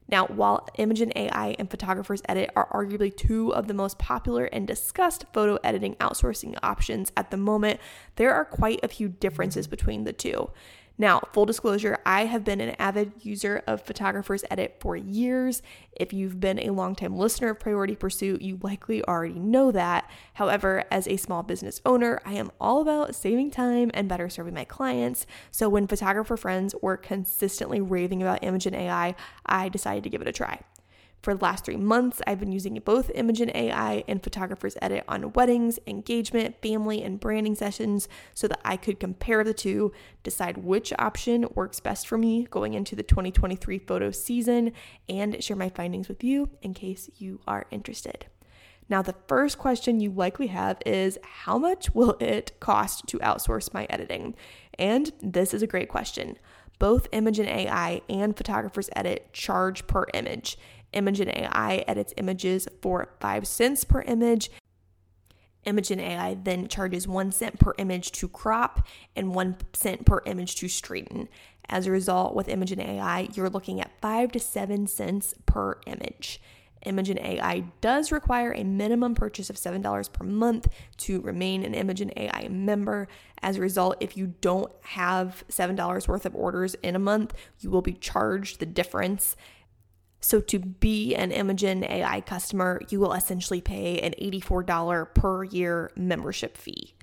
Now, 0.07 0.27
while 0.27 0.67
Imagen 0.77 1.13
AI 1.15 1.55
and 1.57 1.71
Photographers 1.71 2.21
Edit 2.27 2.49
are 2.55 2.67
arguably 2.73 3.15
two 3.15 3.53
of 3.53 3.67
the 3.67 3.73
most 3.73 3.97
popular 3.97 4.45
and 4.45 4.67
discussed 4.67 5.25
photo 5.33 5.57
editing 5.63 5.95
outsourcing 5.95 6.57
options 6.61 7.13
at 7.15 7.31
the 7.31 7.37
moment, 7.37 7.79
there 8.17 8.33
are 8.33 8.43
quite 8.43 8.81
a 8.83 8.89
few 8.89 9.07
differences 9.07 9.67
between 9.67 10.03
the 10.03 10.11
two. 10.11 10.51
Now, 11.01 11.19
full 11.33 11.47
disclosure, 11.47 11.97
I 12.05 12.25
have 12.25 12.43
been 12.43 12.61
an 12.61 12.75
avid 12.77 13.13
user 13.21 13.63
of 13.65 13.81
Photographer's 13.81 14.45
Edit 14.51 14.77
for 14.79 14.95
years. 14.95 15.63
If 15.93 16.13
you've 16.13 16.39
been 16.39 16.59
a 16.59 16.69
longtime 16.69 17.17
listener 17.17 17.49
of 17.49 17.59
Priority 17.59 17.95
Pursuit, 17.95 18.43
you 18.43 18.59
likely 18.61 19.03
already 19.05 19.39
know 19.39 19.71
that. 19.71 20.07
However, 20.35 20.83
as 20.91 21.07
a 21.07 21.17
small 21.17 21.41
business 21.41 21.81
owner, 21.87 22.21
I 22.23 22.33
am 22.33 22.51
all 22.61 22.83
about 22.83 23.15
saving 23.15 23.49
time 23.49 23.89
and 23.95 24.07
better 24.07 24.29
serving 24.29 24.53
my 24.53 24.63
clients. 24.63 25.25
So 25.49 25.67
when 25.69 25.87
photographer 25.87 26.37
friends 26.37 26.75
were 26.83 26.97
consistently 26.97 27.81
raving 27.81 28.21
about 28.21 28.43
Imagen 28.43 28.75
AI, 28.75 29.15
I 29.43 29.69
decided 29.69 30.03
to 30.03 30.09
give 30.11 30.21
it 30.21 30.27
a 30.27 30.31
try. 30.31 30.59
For 31.21 31.35
the 31.35 31.43
last 31.43 31.65
three 31.65 31.77
months, 31.77 32.19
I've 32.25 32.39
been 32.39 32.51
using 32.51 32.79
both 32.83 33.13
Imagen 33.13 33.53
AI 33.53 34.03
and 34.07 34.23
Photographer's 34.23 34.75
Edit 34.81 35.03
on 35.07 35.33
weddings, 35.33 35.77
engagement, 35.85 36.59
family, 36.63 37.03
and 37.03 37.19
branding 37.19 37.53
sessions 37.53 38.09
so 38.33 38.47
that 38.47 38.59
I 38.65 38.75
could 38.75 38.99
compare 38.99 39.43
the 39.43 39.53
two, 39.53 39.91
decide 40.23 40.57
which 40.57 40.91
option 40.97 41.45
works 41.53 41.79
best 41.79 42.07
for 42.07 42.17
me 42.17 42.47
going 42.49 42.73
into 42.73 42.95
the 42.95 43.03
2023 43.03 43.77
photo 43.79 44.09
season, 44.09 44.71
and 45.07 45.43
share 45.43 45.57
my 45.57 45.69
findings 45.69 46.07
with 46.07 46.23
you 46.23 46.49
in 46.63 46.73
case 46.73 47.07
you 47.17 47.39
are 47.47 47.67
interested. 47.69 48.25
Now, 48.89 49.03
the 49.03 49.15
first 49.27 49.59
question 49.59 49.99
you 49.99 50.11
likely 50.11 50.47
have 50.47 50.79
is 50.87 51.19
how 51.23 51.59
much 51.59 51.93
will 51.93 52.17
it 52.19 52.59
cost 52.59 53.07
to 53.07 53.19
outsource 53.19 53.73
my 53.73 53.85
editing? 53.91 54.33
And 54.79 55.13
this 55.21 55.53
is 55.53 55.61
a 55.61 55.67
great 55.67 55.87
question. 55.87 56.37
Both 56.79 57.11
Imagen 57.11 57.45
AI 57.45 58.01
and 58.09 58.35
Photographer's 58.35 58.89
Edit 58.95 59.31
charge 59.33 59.85
per 59.85 60.07
image. 60.15 60.57
Imagen 60.93 61.29
AI 61.35 61.83
edits 61.87 62.13
images 62.17 62.67
for 62.81 63.13
5 63.19 63.47
cents 63.47 63.83
per 63.83 64.01
image. 64.01 64.49
Imagen 65.65 65.99
AI 65.99 66.35
then 66.43 66.67
charges 66.67 67.07
1 67.07 67.31
cent 67.31 67.59
per 67.59 67.73
image 67.77 68.11
to 68.13 68.27
crop 68.27 68.87
and 69.15 69.35
1 69.35 69.57
cent 69.73 70.05
per 70.05 70.21
image 70.25 70.55
to 70.55 70.67
straighten. 70.67 71.29
As 71.69 71.87
a 71.87 71.91
result, 71.91 72.35
with 72.35 72.47
Imagen 72.47 72.83
AI, 72.83 73.29
you're 73.33 73.49
looking 73.49 73.79
at 73.79 73.91
5 74.01 74.31
to 74.33 74.39
7 74.39 74.87
cents 74.87 75.33
per 75.45 75.79
image. 75.85 76.41
Imagen 76.85 77.23
AI 77.23 77.59
does 77.79 78.11
require 78.11 78.53
a 78.53 78.63
minimum 78.63 79.13
purchase 79.13 79.49
of 79.49 79.55
$7 79.55 80.11
per 80.11 80.23
month 80.25 80.67
to 80.97 81.21
remain 81.21 81.63
an 81.63 81.73
Imagen 81.73 82.11
AI 82.17 82.47
member. 82.49 83.07
As 83.41 83.57
a 83.57 83.61
result, 83.61 83.97
if 83.99 84.17
you 84.17 84.33
don't 84.41 84.71
have 84.81 85.43
$7 85.49 86.07
worth 86.07 86.25
of 86.25 86.35
orders 86.35 86.75
in 86.81 86.95
a 86.95 86.99
month, 86.99 87.33
you 87.59 87.69
will 87.69 87.83
be 87.83 87.93
charged 87.93 88.59
the 88.59 88.65
difference. 88.65 89.35
So, 90.21 90.39
to 90.39 90.59
be 90.59 91.15
an 91.15 91.31
Imagen 91.31 91.87
AI 91.89 92.21
customer, 92.21 92.79
you 92.89 92.99
will 92.99 93.13
essentially 93.13 93.59
pay 93.59 93.99
an 93.99 94.13
$84 94.21 95.13
per 95.15 95.43
year 95.43 95.91
membership 95.95 96.55
fee. 96.55 96.93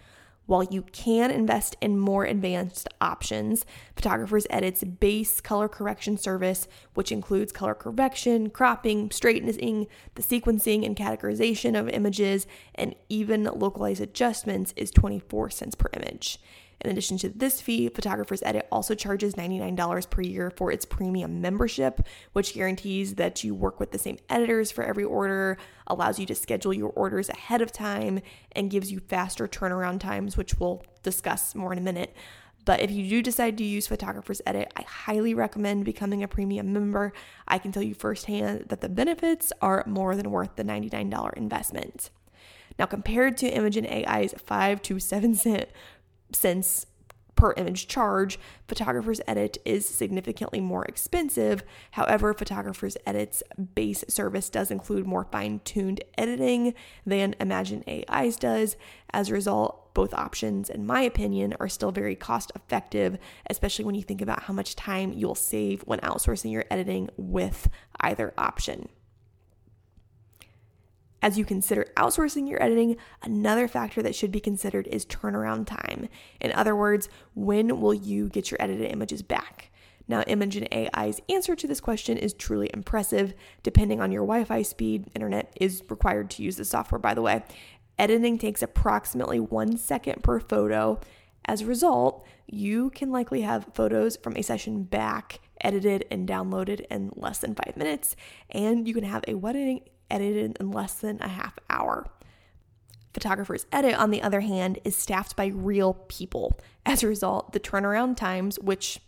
While 0.46 0.64
you 0.64 0.82
can 0.92 1.30
invest 1.30 1.76
in 1.82 1.98
more 1.98 2.24
advanced 2.24 2.88
options, 3.02 3.66
Photographers 3.94 4.46
Edit's 4.48 4.82
base 4.82 5.42
color 5.42 5.68
correction 5.68 6.16
service, 6.16 6.66
which 6.94 7.12
includes 7.12 7.52
color 7.52 7.74
correction, 7.74 8.48
cropping, 8.48 9.10
straightening, 9.10 9.88
the 10.14 10.22
sequencing 10.22 10.86
and 10.86 10.96
categorization 10.96 11.78
of 11.78 11.90
images, 11.90 12.46
and 12.74 12.94
even 13.10 13.44
localized 13.44 14.00
adjustments, 14.00 14.72
is 14.74 14.90
24 14.90 15.50
cents 15.50 15.74
per 15.74 15.90
image. 15.92 16.38
In 16.80 16.90
addition 16.90 17.18
to 17.18 17.28
this 17.28 17.60
fee, 17.60 17.88
Photographer's 17.88 18.42
Edit 18.42 18.68
also 18.70 18.94
charges 18.94 19.34
$99 19.34 20.10
per 20.10 20.22
year 20.22 20.50
for 20.50 20.70
its 20.70 20.84
premium 20.84 21.40
membership, 21.40 22.06
which 22.32 22.54
guarantees 22.54 23.16
that 23.16 23.42
you 23.42 23.54
work 23.54 23.80
with 23.80 23.90
the 23.90 23.98
same 23.98 24.18
editors 24.28 24.70
for 24.70 24.84
every 24.84 25.04
order, 25.04 25.58
allows 25.88 26.20
you 26.20 26.26
to 26.26 26.36
schedule 26.36 26.72
your 26.72 26.90
orders 26.90 27.28
ahead 27.30 27.62
of 27.62 27.72
time, 27.72 28.20
and 28.52 28.70
gives 28.70 28.92
you 28.92 29.00
faster 29.00 29.48
turnaround 29.48 29.98
times, 29.98 30.36
which 30.36 30.54
we'll 30.60 30.84
discuss 31.02 31.54
more 31.54 31.72
in 31.72 31.78
a 31.78 31.82
minute. 31.82 32.14
But 32.64 32.80
if 32.80 32.90
you 32.90 33.08
do 33.08 33.22
decide 33.22 33.56
to 33.58 33.64
use 33.64 33.86
Photographer's 33.86 34.42
Edit, 34.46 34.70
I 34.76 34.82
highly 34.82 35.34
recommend 35.34 35.84
becoming 35.84 36.22
a 36.22 36.28
premium 36.28 36.72
member. 36.72 37.12
I 37.48 37.58
can 37.58 37.72
tell 37.72 37.82
you 37.82 37.94
firsthand 37.94 38.66
that 38.68 38.82
the 38.82 38.88
benefits 38.88 39.52
are 39.62 39.82
more 39.86 40.14
than 40.14 40.30
worth 40.30 40.54
the 40.54 40.64
$99 40.64 41.32
investment. 41.32 42.10
Now, 42.78 42.86
compared 42.86 43.36
to 43.38 43.50
Imagen 43.50 43.90
AI's 43.90 44.34
5 44.34 44.82
to 44.82 45.00
7 45.00 45.34
cent 45.34 45.68
since 46.32 46.86
per 47.38 47.52
image 47.52 47.86
charge, 47.86 48.36
Photographer's 48.66 49.20
Edit 49.28 49.58
is 49.64 49.88
significantly 49.88 50.60
more 50.60 50.84
expensive. 50.86 51.62
However, 51.92 52.34
Photographer's 52.34 52.96
Edit's 53.06 53.44
base 53.76 54.04
service 54.08 54.50
does 54.50 54.72
include 54.72 55.06
more 55.06 55.24
fine 55.30 55.60
tuned 55.60 56.02
editing 56.18 56.74
than 57.06 57.34
Imagen 57.34 57.84
AI's 57.86 58.36
does. 58.36 58.76
As 59.12 59.30
a 59.30 59.34
result, 59.34 59.94
both 59.94 60.12
options, 60.14 60.68
in 60.68 60.84
my 60.84 61.02
opinion, 61.02 61.54
are 61.60 61.68
still 61.68 61.92
very 61.92 62.16
cost 62.16 62.50
effective, 62.56 63.18
especially 63.48 63.84
when 63.84 63.94
you 63.94 64.02
think 64.02 64.20
about 64.20 64.42
how 64.42 64.52
much 64.52 64.74
time 64.74 65.12
you'll 65.12 65.36
save 65.36 65.82
when 65.82 66.00
outsourcing 66.00 66.50
your 66.50 66.64
editing 66.72 67.08
with 67.16 67.68
either 68.00 68.34
option. 68.36 68.88
As 71.20 71.36
you 71.36 71.44
consider 71.44 71.86
outsourcing 71.96 72.48
your 72.48 72.62
editing, 72.62 72.96
another 73.22 73.66
factor 73.66 74.02
that 74.02 74.14
should 74.14 74.30
be 74.30 74.40
considered 74.40 74.86
is 74.86 75.04
turnaround 75.04 75.66
time. 75.66 76.08
In 76.40 76.52
other 76.52 76.76
words, 76.76 77.08
when 77.34 77.80
will 77.80 77.94
you 77.94 78.28
get 78.28 78.50
your 78.50 78.62
edited 78.62 78.90
images 78.90 79.22
back? 79.22 79.70
Now, 80.06 80.22
Imagen 80.22 80.66
AI's 80.72 81.20
answer 81.28 81.54
to 81.54 81.66
this 81.66 81.80
question 81.80 82.16
is 82.16 82.32
truly 82.32 82.70
impressive. 82.72 83.34
Depending 83.62 84.00
on 84.00 84.10
your 84.10 84.22
Wi 84.22 84.44
Fi 84.44 84.62
speed, 84.62 85.10
internet 85.14 85.52
is 85.60 85.82
required 85.90 86.30
to 86.30 86.42
use 86.42 86.56
the 86.56 86.64
software, 86.64 86.98
by 86.98 87.14
the 87.14 87.22
way. 87.22 87.42
Editing 87.98 88.38
takes 88.38 88.62
approximately 88.62 89.38
one 89.38 89.76
second 89.76 90.22
per 90.22 90.40
photo. 90.40 91.00
As 91.44 91.62
a 91.62 91.66
result, 91.66 92.24
you 92.46 92.90
can 92.90 93.10
likely 93.10 93.42
have 93.42 93.66
photos 93.74 94.16
from 94.16 94.36
a 94.36 94.42
session 94.42 94.84
back 94.84 95.40
edited 95.60 96.04
and 96.10 96.28
downloaded 96.28 96.86
in 96.90 97.10
less 97.16 97.38
than 97.38 97.54
five 97.54 97.76
minutes, 97.76 98.16
and 98.50 98.86
you 98.86 98.94
can 98.94 99.04
have 99.04 99.24
a 99.26 99.34
wedding 99.34 99.80
edited 100.10 100.56
in 100.58 100.70
less 100.70 100.94
than 100.94 101.20
a 101.20 101.28
half 101.28 101.58
hour. 101.68 102.06
Photographer's 103.14 103.66
Edit, 103.72 103.94
on 103.94 104.10
the 104.10 104.22
other 104.22 104.40
hand, 104.40 104.78
is 104.84 104.94
staffed 104.94 105.34
by 105.34 105.46
real 105.46 105.94
people. 106.08 106.58
As 106.86 107.02
a 107.02 107.08
result, 107.08 107.52
the 107.52 107.60
turnaround 107.60 108.16
times, 108.16 108.58
which 108.60 109.00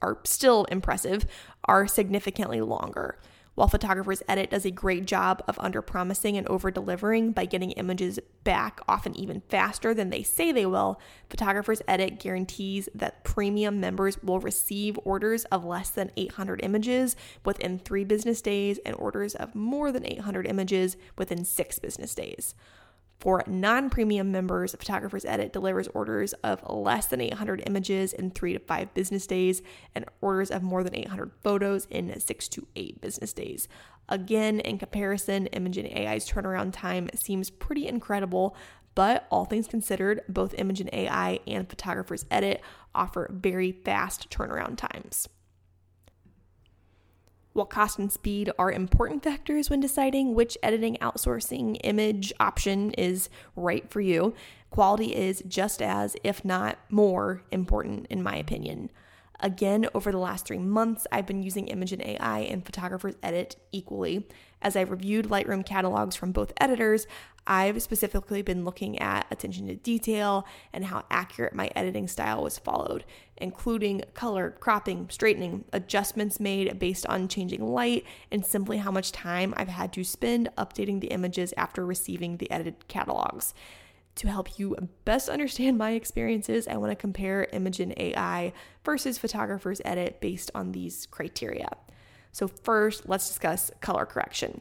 are 0.00 0.18
still 0.24 0.64
impressive, 0.64 1.26
are 1.64 1.86
significantly 1.86 2.60
longer. 2.60 3.18
While 3.58 3.66
Photographer's 3.66 4.22
Edit 4.28 4.50
does 4.50 4.64
a 4.64 4.70
great 4.70 5.04
job 5.04 5.42
of 5.48 5.58
under 5.58 5.82
promising 5.82 6.36
and 6.36 6.46
over 6.46 6.70
delivering 6.70 7.32
by 7.32 7.44
getting 7.44 7.72
images 7.72 8.20
back 8.44 8.80
often 8.86 9.16
even 9.18 9.40
faster 9.48 9.92
than 9.92 10.10
they 10.10 10.22
say 10.22 10.52
they 10.52 10.64
will, 10.64 11.00
Photographer's 11.28 11.82
Edit 11.88 12.20
guarantees 12.20 12.88
that 12.94 13.24
premium 13.24 13.80
members 13.80 14.22
will 14.22 14.38
receive 14.38 14.96
orders 15.02 15.44
of 15.46 15.64
less 15.64 15.90
than 15.90 16.12
800 16.16 16.60
images 16.62 17.16
within 17.44 17.80
three 17.80 18.04
business 18.04 18.40
days 18.40 18.78
and 18.86 18.94
orders 18.94 19.34
of 19.34 19.56
more 19.56 19.90
than 19.90 20.06
800 20.06 20.46
images 20.46 20.96
within 21.16 21.44
six 21.44 21.80
business 21.80 22.14
days. 22.14 22.54
For 23.18 23.42
non 23.48 23.90
premium 23.90 24.30
members, 24.30 24.72
Photographer's 24.72 25.24
Edit 25.24 25.52
delivers 25.52 25.88
orders 25.88 26.34
of 26.44 26.62
less 26.68 27.06
than 27.06 27.20
800 27.20 27.64
images 27.66 28.12
in 28.12 28.30
three 28.30 28.52
to 28.52 28.60
five 28.60 28.94
business 28.94 29.26
days 29.26 29.60
and 29.94 30.04
orders 30.20 30.50
of 30.52 30.62
more 30.62 30.84
than 30.84 30.94
800 30.94 31.32
photos 31.42 31.86
in 31.90 32.18
six 32.20 32.46
to 32.48 32.66
eight 32.76 33.00
business 33.00 33.32
days. 33.32 33.66
Again, 34.08 34.60
in 34.60 34.78
comparison, 34.78 35.48
Imagen 35.52 35.92
AI's 35.94 36.28
turnaround 36.28 36.70
time 36.72 37.10
seems 37.14 37.50
pretty 37.50 37.88
incredible, 37.88 38.56
but 38.94 39.26
all 39.30 39.44
things 39.44 39.66
considered, 39.66 40.22
both 40.28 40.56
Imagen 40.56 40.88
AI 40.92 41.40
and 41.46 41.68
Photographer's 41.68 42.24
Edit 42.30 42.62
offer 42.94 43.28
very 43.32 43.72
fast 43.72 44.30
turnaround 44.30 44.76
times. 44.76 45.28
While 47.58 47.66
cost 47.66 47.98
and 47.98 48.12
speed 48.12 48.52
are 48.56 48.70
important 48.70 49.24
factors 49.24 49.68
when 49.68 49.80
deciding 49.80 50.32
which 50.32 50.56
editing 50.62 50.96
outsourcing 51.02 51.80
image 51.82 52.32
option 52.38 52.92
is 52.92 53.28
right 53.56 53.90
for 53.90 54.00
you, 54.00 54.32
quality 54.70 55.12
is 55.12 55.42
just 55.48 55.82
as, 55.82 56.14
if 56.22 56.44
not 56.44 56.78
more, 56.88 57.42
important 57.50 58.06
in 58.10 58.22
my 58.22 58.36
opinion. 58.36 58.92
Again, 59.40 59.86
over 59.94 60.10
the 60.10 60.18
last 60.18 60.46
three 60.46 60.58
months, 60.58 61.06
I've 61.12 61.26
been 61.26 61.42
using 61.42 61.66
Imagen 61.66 62.04
AI 62.04 62.40
and 62.40 62.64
Photographer's 62.66 63.14
Edit 63.22 63.56
equally. 63.70 64.26
As 64.60 64.74
I've 64.74 64.90
reviewed 64.90 65.26
Lightroom 65.28 65.64
catalogs 65.64 66.16
from 66.16 66.32
both 66.32 66.52
editors, 66.56 67.06
I've 67.46 67.80
specifically 67.80 68.42
been 68.42 68.64
looking 68.64 68.98
at 68.98 69.26
attention 69.30 69.68
to 69.68 69.76
detail 69.76 70.44
and 70.72 70.84
how 70.84 71.04
accurate 71.08 71.54
my 71.54 71.70
editing 71.76 72.08
style 72.08 72.42
was 72.42 72.58
followed, 72.58 73.04
including 73.36 74.02
color, 74.12 74.50
cropping, 74.58 75.08
straightening, 75.08 75.64
adjustments 75.72 76.40
made 76.40 76.76
based 76.80 77.06
on 77.06 77.28
changing 77.28 77.64
light, 77.64 78.04
and 78.32 78.44
simply 78.44 78.78
how 78.78 78.90
much 78.90 79.12
time 79.12 79.54
I've 79.56 79.68
had 79.68 79.92
to 79.92 80.02
spend 80.02 80.50
updating 80.58 81.00
the 81.00 81.06
images 81.08 81.54
after 81.56 81.86
receiving 81.86 82.36
the 82.38 82.50
edited 82.50 82.88
catalogs 82.88 83.54
to 84.18 84.28
help 84.28 84.58
you 84.58 84.76
best 85.04 85.28
understand 85.28 85.78
my 85.78 85.92
experiences, 85.92 86.68
I 86.68 86.76
want 86.76 86.90
to 86.90 86.96
compare 86.96 87.48
Imagen 87.52 87.92
AI 87.96 88.52
versus 88.84 89.18
Photographer's 89.18 89.80
Edit 89.84 90.20
based 90.20 90.50
on 90.54 90.72
these 90.72 91.06
criteria. 91.06 91.68
So, 92.32 92.46
first, 92.48 93.08
let's 93.08 93.28
discuss 93.28 93.70
color 93.80 94.06
correction. 94.06 94.60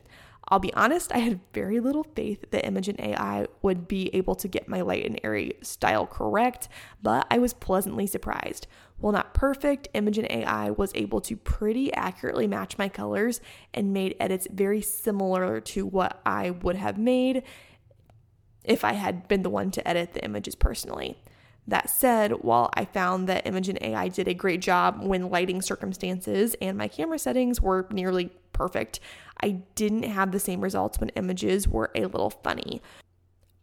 I'll 0.50 0.60
be 0.60 0.74
honest, 0.74 1.12
I 1.12 1.18
had 1.18 1.42
very 1.54 1.82
little 1.82 2.06
faith 2.16 2.46
that 2.52 2.64
Imagen 2.64 3.00
AI 3.00 3.48
would 3.62 3.88
be 3.88 4.10
able 4.16 4.36
to 4.36 4.48
get 4.48 4.70
my 4.70 4.82
light 4.82 5.06
and 5.06 5.20
airy 5.24 5.54
style 5.62 6.08
correct, 6.08 6.70
but 7.04 7.28
I 7.30 7.38
was 7.38 7.54
pleasantly 7.54 8.08
surprised. 8.08 8.66
While 9.00 9.14
not 9.14 9.34
perfect, 9.34 9.90
Imagen 9.94 10.30
AI 10.30 10.72
was 10.72 10.94
able 10.96 11.20
to 11.22 11.36
pretty 11.36 11.94
accurately 11.94 12.48
match 12.48 12.78
my 12.78 12.88
colors 12.88 13.42
and 13.74 13.94
made 13.94 14.16
edits 14.20 14.48
very 14.52 14.82
similar 14.82 15.60
to 15.62 15.86
what 15.86 16.22
I 16.26 16.52
would 16.52 16.78
have 16.78 16.98
made 16.98 17.44
if 18.68 18.84
I 18.84 18.94
had 18.94 19.28
been 19.28 19.44
the 19.44 19.50
one 19.50 19.72
to 19.72 19.88
edit 19.88 20.14
the 20.14 20.24
images 20.24 20.56
personally. 20.56 21.18
That 21.68 21.90
said, 21.90 22.32
while 22.44 22.70
I 22.76 22.86
found 22.86 23.28
that 23.28 23.46
Imagen 23.46 23.78
AI 23.82 24.08
did 24.08 24.28
a 24.28 24.34
great 24.34 24.62
job 24.62 25.02
when 25.04 25.30
lighting 25.30 25.62
circumstances 25.62 26.56
and 26.62 26.78
my 26.78 26.88
camera 26.88 27.20
settings 27.20 27.60
were 27.60 27.88
nearly 27.92 28.32
perfect, 28.54 29.02
I 29.42 29.62
didn't 29.76 30.04
have 30.04 30.32
the 30.32 30.40
same 30.40 30.62
results 30.62 31.00
when 31.00 31.10
images 31.10 31.68
were 31.68 31.92
a 31.94 32.06
little 32.06 32.30
funny. 32.30 32.82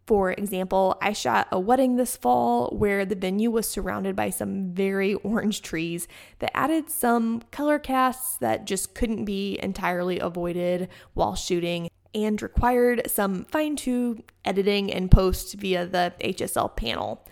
For 0.07 0.33
example, 0.33 0.99
I 1.01 1.15
shot 1.15 1.49
a 1.51 1.59
wedding 1.59 1.97
this 1.97 2.15
fall 2.15 2.69
where 2.77 3.07
the 3.07 3.15
venue 3.15 3.51
was 3.51 3.67
surrounded 3.67 4.15
by 4.15 4.29
some 4.29 4.75
very 4.75 5.15
orange 5.15 5.63
trees 5.63 6.07
that 6.41 6.55
added 6.55 6.91
some 6.91 7.41
color 7.51 7.79
casts 7.79 8.37
that 8.37 8.67
just 8.67 8.95
couldn't 8.95 9.25
be 9.25 9.59
entirely 9.63 10.19
avoided 10.19 10.91
while 11.15 11.35
shooting 11.35 11.89
and 12.15 12.41
required 12.41 13.03
some 13.07 13.45
fine 13.47 13.77
tune 13.77 14.23
editing 14.45 14.93
and 14.93 15.11
post 15.11 15.55
via 15.55 15.87
the 15.87 16.13
HSL 16.21 16.77
panel. 16.77 17.27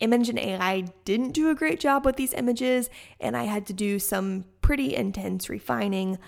Imagen 0.00 0.38
AI 0.38 0.86
didn't 1.04 1.32
do 1.32 1.50
a 1.50 1.54
great 1.54 1.80
job 1.80 2.04
with 2.04 2.16
these 2.16 2.34
images, 2.34 2.90
and 3.20 3.36
I 3.36 3.44
had 3.44 3.66
to 3.66 3.72
do 3.72 3.98
some 3.98 4.44
pretty 4.60 4.94
intense 4.94 5.48
refining. 5.48 6.18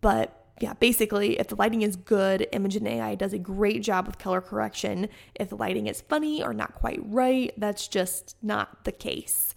But 0.00 0.44
yeah, 0.60 0.74
basically, 0.74 1.38
if 1.38 1.48
the 1.48 1.56
lighting 1.56 1.82
is 1.82 1.96
good, 1.96 2.46
Imagen 2.52 2.86
AI 2.86 3.14
does 3.14 3.32
a 3.32 3.38
great 3.38 3.82
job 3.82 4.06
with 4.06 4.18
color 4.18 4.40
correction. 4.40 5.08
If 5.34 5.48
the 5.48 5.56
lighting 5.56 5.86
is 5.86 6.00
funny 6.00 6.42
or 6.42 6.52
not 6.52 6.74
quite 6.74 7.00
right, 7.02 7.52
that's 7.56 7.88
just 7.88 8.36
not 8.42 8.84
the 8.84 8.92
case. 8.92 9.54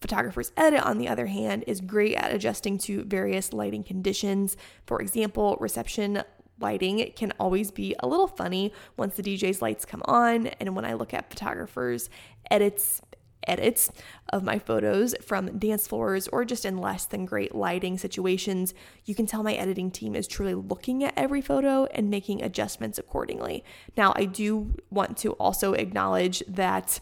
Photographer's 0.00 0.52
Edit, 0.56 0.82
on 0.82 0.98
the 0.98 1.08
other 1.08 1.26
hand, 1.26 1.64
is 1.66 1.80
great 1.80 2.14
at 2.14 2.32
adjusting 2.32 2.78
to 2.78 3.02
various 3.02 3.52
lighting 3.52 3.82
conditions. 3.82 4.56
For 4.86 5.00
example, 5.00 5.56
reception 5.60 6.22
lighting 6.60 7.12
can 7.16 7.32
always 7.38 7.70
be 7.70 7.94
a 8.00 8.06
little 8.08 8.26
funny 8.26 8.72
once 8.96 9.16
the 9.16 9.22
DJ's 9.22 9.62
lights 9.62 9.84
come 9.84 10.02
on. 10.04 10.48
And 10.60 10.74
when 10.74 10.84
I 10.84 10.94
look 10.94 11.14
at 11.14 11.30
Photographer's 11.30 12.10
Edit's 12.50 13.00
edits 13.46 13.90
of 14.30 14.42
my 14.42 14.58
photos 14.58 15.14
from 15.22 15.58
dance 15.58 15.88
floors 15.88 16.28
or 16.28 16.44
just 16.44 16.64
in 16.64 16.76
less 16.76 17.06
than 17.06 17.24
great 17.24 17.54
lighting 17.54 17.96
situations, 17.96 18.74
you 19.04 19.14
can 19.14 19.26
tell 19.26 19.42
my 19.42 19.54
editing 19.54 19.90
team 19.90 20.14
is 20.14 20.26
truly 20.26 20.54
looking 20.54 21.02
at 21.02 21.14
every 21.16 21.40
photo 21.40 21.86
and 21.86 22.10
making 22.10 22.42
adjustments 22.42 22.98
accordingly. 22.98 23.64
Now, 23.96 24.12
I 24.14 24.26
do 24.26 24.74
want 24.90 25.16
to 25.18 25.32
also 25.32 25.72
acknowledge 25.72 26.42
that 26.46 27.00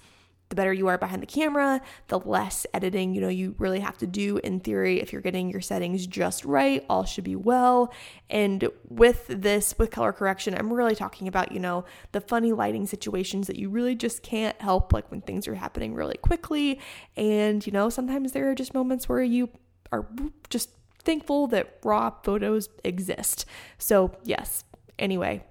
the 0.48 0.54
better 0.54 0.72
you 0.72 0.86
are 0.86 0.96
behind 0.98 1.22
the 1.22 1.26
camera, 1.26 1.80
the 2.08 2.20
less 2.20 2.66
editing, 2.72 3.14
you 3.14 3.20
know, 3.20 3.28
you 3.28 3.54
really 3.58 3.80
have 3.80 3.98
to 3.98 4.06
do 4.06 4.38
in 4.38 4.60
theory 4.60 5.00
if 5.00 5.12
you're 5.12 5.22
getting 5.22 5.50
your 5.50 5.60
settings 5.60 6.06
just 6.06 6.44
right, 6.44 6.84
all 6.88 7.04
should 7.04 7.24
be 7.24 7.34
well. 7.34 7.92
And 8.30 8.68
with 8.88 9.26
this 9.28 9.74
with 9.78 9.90
color 9.90 10.12
correction, 10.12 10.54
I'm 10.54 10.72
really 10.72 10.94
talking 10.94 11.26
about, 11.26 11.52
you 11.52 11.58
know, 11.58 11.84
the 12.12 12.20
funny 12.20 12.52
lighting 12.52 12.86
situations 12.86 13.48
that 13.48 13.56
you 13.56 13.68
really 13.68 13.96
just 13.96 14.22
can't 14.22 14.60
help 14.60 14.92
like 14.92 15.10
when 15.10 15.20
things 15.20 15.48
are 15.48 15.54
happening 15.54 15.94
really 15.94 16.16
quickly 16.16 16.80
and, 17.16 17.66
you 17.66 17.72
know, 17.72 17.88
sometimes 17.88 18.32
there 18.32 18.48
are 18.50 18.54
just 18.54 18.74
moments 18.74 19.08
where 19.08 19.22
you 19.22 19.48
are 19.90 20.06
just 20.48 20.70
thankful 21.00 21.46
that 21.48 21.78
raw 21.82 22.10
photos 22.22 22.68
exist. 22.84 23.46
So, 23.78 24.16
yes. 24.24 24.64
Anyway, 24.98 25.44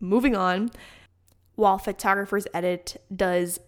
moving 0.00 0.34
on. 0.34 0.70
While 1.54 1.78
Photographer's 1.78 2.46
Edit 2.54 2.96
does 3.14 3.60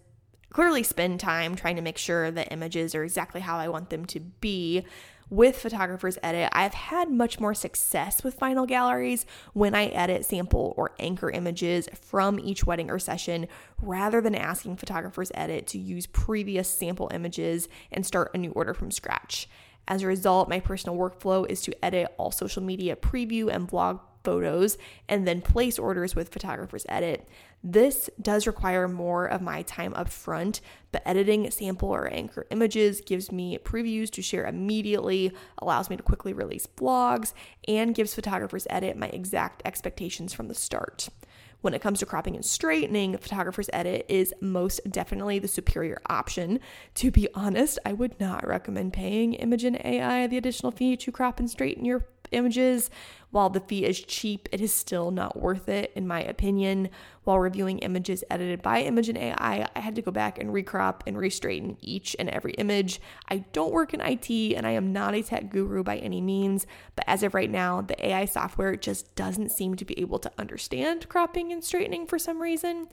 clearly 0.55 0.83
spend 0.83 1.19
time 1.19 1.53
trying 1.53 1.75
to 1.75 1.81
make 1.81 1.97
sure 1.97 2.31
the 2.31 2.49
images 2.49 2.95
are 2.95 3.03
exactly 3.03 3.41
how 3.41 3.57
I 3.57 3.67
want 3.67 3.89
them 3.89 4.05
to 4.05 4.21
be. 4.21 4.85
With 5.29 5.57
Photographer's 5.57 6.17
Edit, 6.23 6.47
I've 6.53 6.73
had 6.73 7.11
much 7.11 7.41
more 7.41 7.53
success 7.53 8.23
with 8.23 8.35
final 8.35 8.65
galleries 8.65 9.25
when 9.51 9.75
I 9.75 9.87
edit 9.87 10.23
sample 10.23 10.73
or 10.77 10.93
anchor 10.97 11.29
images 11.29 11.89
from 11.99 12.39
each 12.39 12.65
wedding 12.65 12.89
or 12.89 12.99
session 12.99 13.49
rather 13.81 14.21
than 14.21 14.33
asking 14.33 14.77
Photographer's 14.77 15.29
Edit 15.35 15.67
to 15.67 15.77
use 15.77 16.07
previous 16.07 16.69
sample 16.69 17.11
images 17.13 17.67
and 17.91 18.05
start 18.05 18.31
a 18.33 18.37
new 18.37 18.51
order 18.51 18.73
from 18.73 18.91
scratch. 18.91 19.49
As 19.89 20.03
a 20.03 20.07
result, 20.07 20.47
my 20.47 20.61
personal 20.61 20.97
workflow 20.97 21.45
is 21.49 21.63
to 21.63 21.83
edit 21.83 22.13
all 22.17 22.31
social 22.31 22.63
media 22.63 22.95
preview 22.95 23.53
and 23.53 23.67
vlog 23.67 23.99
photos 24.25 24.77
and 25.07 25.27
then 25.27 25.41
place 25.41 25.79
orders 25.79 26.15
with 26.15 26.29
Photographer's 26.29 26.85
Edit. 26.89 27.29
This 27.63 28.09
does 28.21 28.45
require 28.45 28.87
more 28.87 29.25
of 29.25 29.41
my 29.41 29.61
time 29.61 29.93
up 29.93 30.09
front, 30.09 30.61
but 30.91 31.01
editing 31.05 31.49
sample 31.51 31.89
or 31.89 32.07
anchor 32.07 32.45
images 32.51 33.01
gives 33.01 33.31
me 33.31 33.57
previews 33.57 34.09
to 34.11 34.21
share 34.21 34.45
immediately, 34.45 35.31
allows 35.59 35.89
me 35.89 35.97
to 35.97 36.03
quickly 36.03 36.33
release 36.33 36.67
blogs, 36.67 37.33
and 37.67 37.95
gives 37.95 38.13
Photographer's 38.13 38.67
Edit 38.69 38.97
my 38.97 39.07
exact 39.07 39.61
expectations 39.65 40.33
from 40.33 40.47
the 40.47 40.53
start. 40.53 41.09
When 41.61 41.73
it 41.73 41.81
comes 41.81 41.97
to 41.99 42.05
cropping 42.05 42.35
and 42.35 42.45
straightening, 42.45 43.17
Photographer's 43.17 43.71
Edit 43.73 44.05
is 44.07 44.35
most 44.39 44.81
definitely 44.87 45.39
the 45.39 45.47
superior 45.47 45.99
option. 46.07 46.59
To 46.93 47.09
be 47.09 47.27
honest, 47.33 47.79
I 47.83 47.93
would 47.93 48.19
not 48.19 48.45
recommend 48.45 48.93
paying 48.93 49.33
Imagen 49.33 49.83
AI 49.83 50.27
the 50.27 50.37
additional 50.37 50.71
fee 50.71 50.95
to 50.97 51.11
crop 51.11 51.39
and 51.39 51.49
straighten 51.49 51.83
your 51.83 52.05
images. 52.31 52.89
While 53.31 53.49
the 53.49 53.59
fee 53.59 53.83
is 53.83 53.99
cheap, 53.99 54.47
it 54.51 54.61
is 54.61 54.73
still 54.73 55.11
not 55.11 55.37
worth 55.37 55.67
it, 55.67 55.91
in 55.93 56.07
my 56.07 56.21
opinion. 56.21 56.89
While 57.25 57.39
reviewing 57.39 57.79
images 57.79 58.23
edited 58.29 58.61
by 58.61 58.83
Imagen 58.83 59.17
AI, 59.17 59.67
I 59.75 59.79
had 59.79 59.95
to 59.95 60.01
go 60.01 60.11
back 60.11 60.39
and 60.39 60.51
recrop 60.51 61.01
and 61.05 61.17
restraighten 61.17 61.75
each 61.81 62.15
and 62.17 62.29
every 62.29 62.53
image. 62.53 63.01
I 63.27 63.39
don't 63.51 63.73
work 63.73 63.93
in 63.93 63.99
IT 63.99 64.29
and 64.55 64.65
I 64.65 64.71
am 64.71 64.93
not 64.93 65.15
a 65.15 65.21
tech 65.21 65.49
guru 65.49 65.83
by 65.83 65.97
any 65.97 66.21
means, 66.21 66.65
but 66.95 67.03
as 67.07 67.23
of 67.23 67.33
right 67.33 67.49
now, 67.51 67.81
the 67.81 68.07
AI 68.07 68.23
software 68.23 68.75
just 68.75 69.13
doesn't 69.15 69.51
seem 69.51 69.75
to 69.75 69.85
be 69.85 69.99
able 69.99 70.19
to 70.19 70.31
understand 70.37 71.09
cropping 71.09 71.51
and 71.51 71.63
straightening 71.63 72.07
for 72.07 72.17
some 72.17 72.41
reason. 72.41 72.87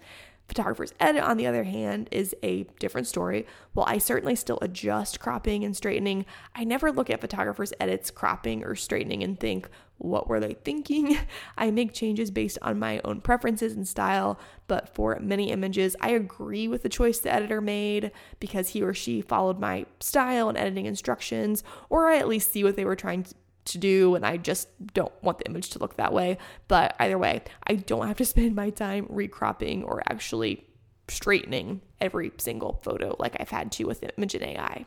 Photographer's 0.52 0.92
Edit, 1.00 1.22
on 1.22 1.38
the 1.38 1.46
other 1.46 1.64
hand, 1.64 2.10
is 2.10 2.36
a 2.42 2.64
different 2.78 3.06
story. 3.06 3.46
While 3.72 3.86
I 3.88 3.96
certainly 3.96 4.36
still 4.36 4.58
adjust 4.60 5.18
cropping 5.18 5.64
and 5.64 5.74
straightening, 5.74 6.26
I 6.54 6.64
never 6.64 6.92
look 6.92 7.08
at 7.08 7.22
Photographer's 7.22 7.72
Edit's 7.80 8.10
cropping 8.10 8.62
or 8.62 8.74
straightening 8.74 9.22
and 9.22 9.40
think, 9.40 9.66
what 9.96 10.28
were 10.28 10.40
they 10.40 10.52
thinking? 10.52 11.16
I 11.56 11.70
make 11.70 11.94
changes 11.94 12.30
based 12.30 12.58
on 12.60 12.78
my 12.78 13.00
own 13.02 13.22
preferences 13.22 13.72
and 13.72 13.88
style, 13.88 14.38
but 14.66 14.94
for 14.94 15.18
many 15.22 15.50
images, 15.50 15.96
I 16.02 16.10
agree 16.10 16.68
with 16.68 16.82
the 16.82 16.90
choice 16.90 17.18
the 17.18 17.32
editor 17.32 17.62
made 17.62 18.12
because 18.38 18.70
he 18.70 18.82
or 18.82 18.92
she 18.92 19.22
followed 19.22 19.58
my 19.58 19.86
style 20.00 20.50
and 20.50 20.58
editing 20.58 20.84
instructions, 20.84 21.64
or 21.88 22.10
I 22.10 22.18
at 22.18 22.28
least 22.28 22.52
see 22.52 22.62
what 22.62 22.76
they 22.76 22.84
were 22.84 22.96
trying 22.96 23.24
to 23.64 23.78
do 23.78 24.14
and 24.14 24.26
I 24.26 24.36
just 24.36 24.68
don't 24.92 25.12
want 25.22 25.38
the 25.38 25.46
image 25.46 25.70
to 25.70 25.78
look 25.78 25.96
that 25.96 26.12
way. 26.12 26.38
But 26.68 26.96
either 26.98 27.18
way, 27.18 27.42
I 27.66 27.74
don't 27.74 28.06
have 28.06 28.16
to 28.18 28.24
spend 28.32 28.54
my 28.54 28.70
time 28.70 29.06
recropping 29.08 29.84
or 29.84 30.02
actually 30.08 30.66
straightening 31.08 31.82
every 32.00 32.32
single 32.38 32.80
photo 32.82 33.16
like 33.18 33.36
I've 33.38 33.50
had 33.50 33.72
to 33.72 33.84
with 33.84 34.00
Imagen 34.00 34.42
AI. 34.42 34.86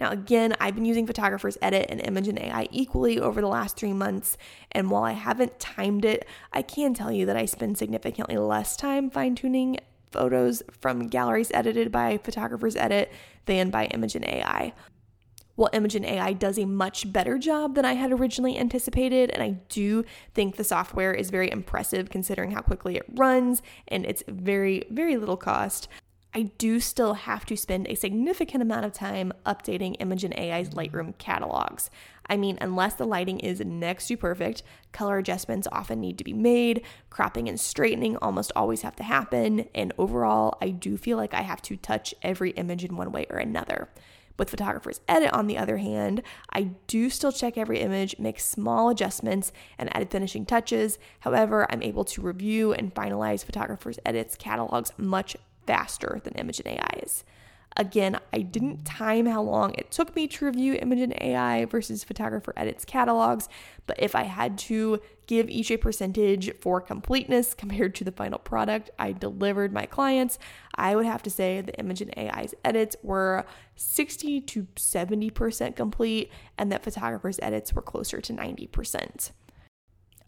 Now, 0.00 0.10
again, 0.10 0.54
I've 0.58 0.74
been 0.74 0.84
using 0.84 1.06
Photographer's 1.06 1.58
Edit 1.62 1.86
and 1.88 2.00
Imagen 2.00 2.40
AI 2.40 2.66
equally 2.70 3.20
over 3.20 3.40
the 3.40 3.46
last 3.46 3.76
three 3.76 3.92
months, 3.92 4.36
and 4.72 4.90
while 4.90 5.04
I 5.04 5.12
haven't 5.12 5.60
timed 5.60 6.04
it, 6.04 6.26
I 6.52 6.62
can 6.62 6.94
tell 6.94 7.12
you 7.12 7.26
that 7.26 7.36
I 7.36 7.44
spend 7.44 7.78
significantly 7.78 8.36
less 8.36 8.76
time 8.76 9.10
fine 9.10 9.36
tuning 9.36 9.78
photos 10.10 10.62
from 10.80 11.08
galleries 11.08 11.50
edited 11.54 11.92
by 11.92 12.18
Photographer's 12.18 12.76
Edit 12.76 13.12
than 13.46 13.70
by 13.70 13.88
Imagen 13.88 14.26
AI. 14.26 14.72
Well, 15.56 15.70
Imagen 15.72 16.04
AI 16.04 16.32
does 16.32 16.58
a 16.58 16.64
much 16.64 17.12
better 17.12 17.38
job 17.38 17.76
than 17.76 17.84
I 17.84 17.92
had 17.92 18.10
originally 18.10 18.58
anticipated, 18.58 19.30
and 19.30 19.42
I 19.42 19.50
do 19.68 20.04
think 20.34 20.56
the 20.56 20.64
software 20.64 21.14
is 21.14 21.30
very 21.30 21.50
impressive 21.50 22.10
considering 22.10 22.50
how 22.50 22.60
quickly 22.60 22.96
it 22.96 23.06
runs 23.14 23.62
and 23.86 24.04
it's 24.04 24.24
very, 24.26 24.84
very 24.90 25.16
little 25.16 25.36
cost. 25.36 25.86
I 26.36 26.50
do 26.58 26.80
still 26.80 27.14
have 27.14 27.46
to 27.46 27.56
spend 27.56 27.86
a 27.86 27.94
significant 27.94 28.60
amount 28.60 28.84
of 28.84 28.92
time 28.92 29.32
updating 29.46 29.96
Imagen 29.98 30.36
AI's 30.36 30.70
Lightroom 30.70 31.16
catalogs. 31.18 31.90
I 32.28 32.36
mean, 32.36 32.58
unless 32.60 32.94
the 32.94 33.06
lighting 33.06 33.38
is 33.38 33.60
next 33.60 34.08
to 34.08 34.16
perfect, 34.16 34.64
color 34.90 35.18
adjustments 35.18 35.68
often 35.70 36.00
need 36.00 36.18
to 36.18 36.24
be 36.24 36.32
made, 36.32 36.82
cropping 37.08 37.48
and 37.48 37.60
straightening 37.60 38.16
almost 38.16 38.50
always 38.56 38.82
have 38.82 38.96
to 38.96 39.04
happen, 39.04 39.68
and 39.76 39.92
overall, 39.96 40.58
I 40.60 40.70
do 40.70 40.96
feel 40.96 41.16
like 41.16 41.34
I 41.34 41.42
have 41.42 41.62
to 41.62 41.76
touch 41.76 42.12
every 42.22 42.50
image 42.52 42.82
in 42.84 42.96
one 42.96 43.12
way 43.12 43.26
or 43.30 43.36
another. 43.36 43.88
With 44.36 44.50
Photographer's 44.50 45.00
Edit, 45.06 45.32
on 45.32 45.46
the 45.46 45.56
other 45.56 45.76
hand, 45.76 46.22
I 46.52 46.70
do 46.88 47.08
still 47.08 47.30
check 47.30 47.56
every 47.56 47.80
image, 47.80 48.18
make 48.18 48.40
small 48.40 48.88
adjustments, 48.88 49.52
and 49.78 49.94
add 49.96 50.10
finishing 50.10 50.44
touches. 50.44 50.98
However, 51.20 51.66
I'm 51.70 51.82
able 51.82 52.04
to 52.06 52.20
review 52.20 52.72
and 52.72 52.92
finalize 52.94 53.44
Photographer's 53.44 54.00
Edit's 54.04 54.34
catalogs 54.34 54.92
much 54.96 55.36
faster 55.66 56.20
than 56.24 56.34
Imagen 56.34 56.66
AI 56.66 57.00
is. 57.02 57.24
Again, 57.76 58.20
I 58.32 58.38
didn't 58.42 58.84
time 58.84 59.26
how 59.26 59.42
long 59.42 59.74
it 59.74 59.90
took 59.90 60.14
me 60.14 60.28
to 60.28 60.44
review 60.44 60.74
Imagen 60.74 61.20
AI 61.20 61.64
versus 61.64 62.04
Photographer 62.04 62.52
Edit's 62.56 62.84
catalogs, 62.84 63.48
but 63.86 64.00
if 64.00 64.14
I 64.14 64.24
had 64.24 64.56
to 64.58 65.00
give 65.26 65.50
each 65.50 65.72
a 65.72 65.76
percentage 65.76 66.54
for 66.60 66.80
completeness 66.80 67.52
compared 67.58 67.96
to 67.96 68.04
the 68.04 68.12
final 68.12 68.38
product 68.38 68.90
I 68.96 69.10
delivered 69.10 69.72
my 69.72 69.86
clients, 69.86 70.38
I 70.76 70.94
would 70.94 71.06
have 71.06 71.22
to 71.24 71.30
say 71.30 71.60
the 71.60 71.72
Imagen 71.72 72.16
AI's 72.16 72.54
edits 72.64 72.94
were 73.02 73.44
60 73.74 74.40
to 74.42 74.66
70% 74.76 75.74
complete 75.74 76.30
and 76.56 76.70
that 76.70 76.84
Photographer's 76.84 77.40
edits 77.42 77.74
were 77.74 77.82
closer 77.82 78.20
to 78.20 78.32
90%. 78.32 79.32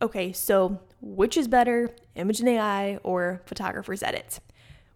Okay, 0.02 0.32
so 0.32 0.80
which 1.00 1.36
is 1.36 1.46
better, 1.48 1.94
Imagen 2.16 2.48
AI 2.48 2.96
or 3.04 3.40
Photographer's 3.46 4.02
Edit? 4.02 4.40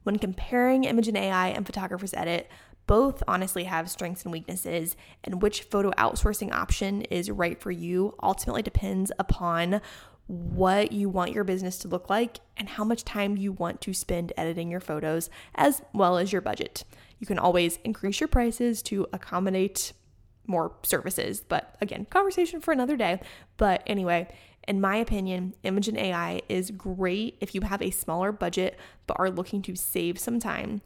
When 0.03 0.19
comparing 0.19 0.85
Imagen 0.85 1.17
AI 1.17 1.49
and 1.49 1.67
Photographer's 1.67 2.15
Edit, 2.15 2.51
both 2.87 3.23
honestly 3.29 3.65
have 3.65 3.91
strengths 3.91 4.25
and 4.25 4.33
weaknesses, 4.33 4.97
and 5.23 5.43
which 5.43 5.63
photo 5.63 5.91
outsourcing 5.93 6.53
option 6.53 7.03
is 7.03 7.31
right 7.31 7.61
for 7.61 7.71
you 7.71 8.15
ultimately 8.23 8.63
depends 8.63 9.13
upon 9.19 9.81
what 10.27 10.93
you 10.93 11.09
want 11.09 11.33
your 11.33 11.45
business 11.45 11.79
to 11.79 11.89
look 11.89 12.09
like 12.09 12.39
and 12.57 12.69
how 12.69 12.85
much 12.85 13.05
time 13.05 13.37
you 13.37 13.53
want 13.53 13.81
to 13.81 13.93
spend 13.93 14.33
editing 14.37 14.71
your 14.71 14.81
photos, 14.81 15.29
as 15.55 15.83
well 15.93 16.19
as 16.19 16.33
your 16.33 16.41
budget. 16.41 16.85
You 17.19 17.27
can 17.27 17.39
always 17.39 17.79
increase 17.85 18.21
your 18.21 18.29
prices 18.29 18.83
to 18.83 19.07
accommodate 19.13 19.93
more 20.47 20.73
services, 20.83 21.45
but 21.49 21.77
again, 21.81 22.07
conversation 22.07 22.61
for 22.61 22.73
another 22.73 22.97
day. 22.97 23.21
But 23.57 23.83
anyway, 23.87 24.29
in 24.69 24.81
my 24.81 24.97
opinion, 24.97 25.55
Imagen 25.65 25.97
AI 25.97 26.43
is 26.49 26.71
great 26.71 27.37
if 27.41 27.55
you 27.55 27.63
have 27.63 27.83
a 27.83 27.91
smaller 27.91 28.33
budget 28.33 28.79
but 29.07 29.19
are 29.19 29.31
looking 29.31 29.63
to 29.63 29.75
save 29.75 30.19
some 30.19 30.39
time. 30.39 30.83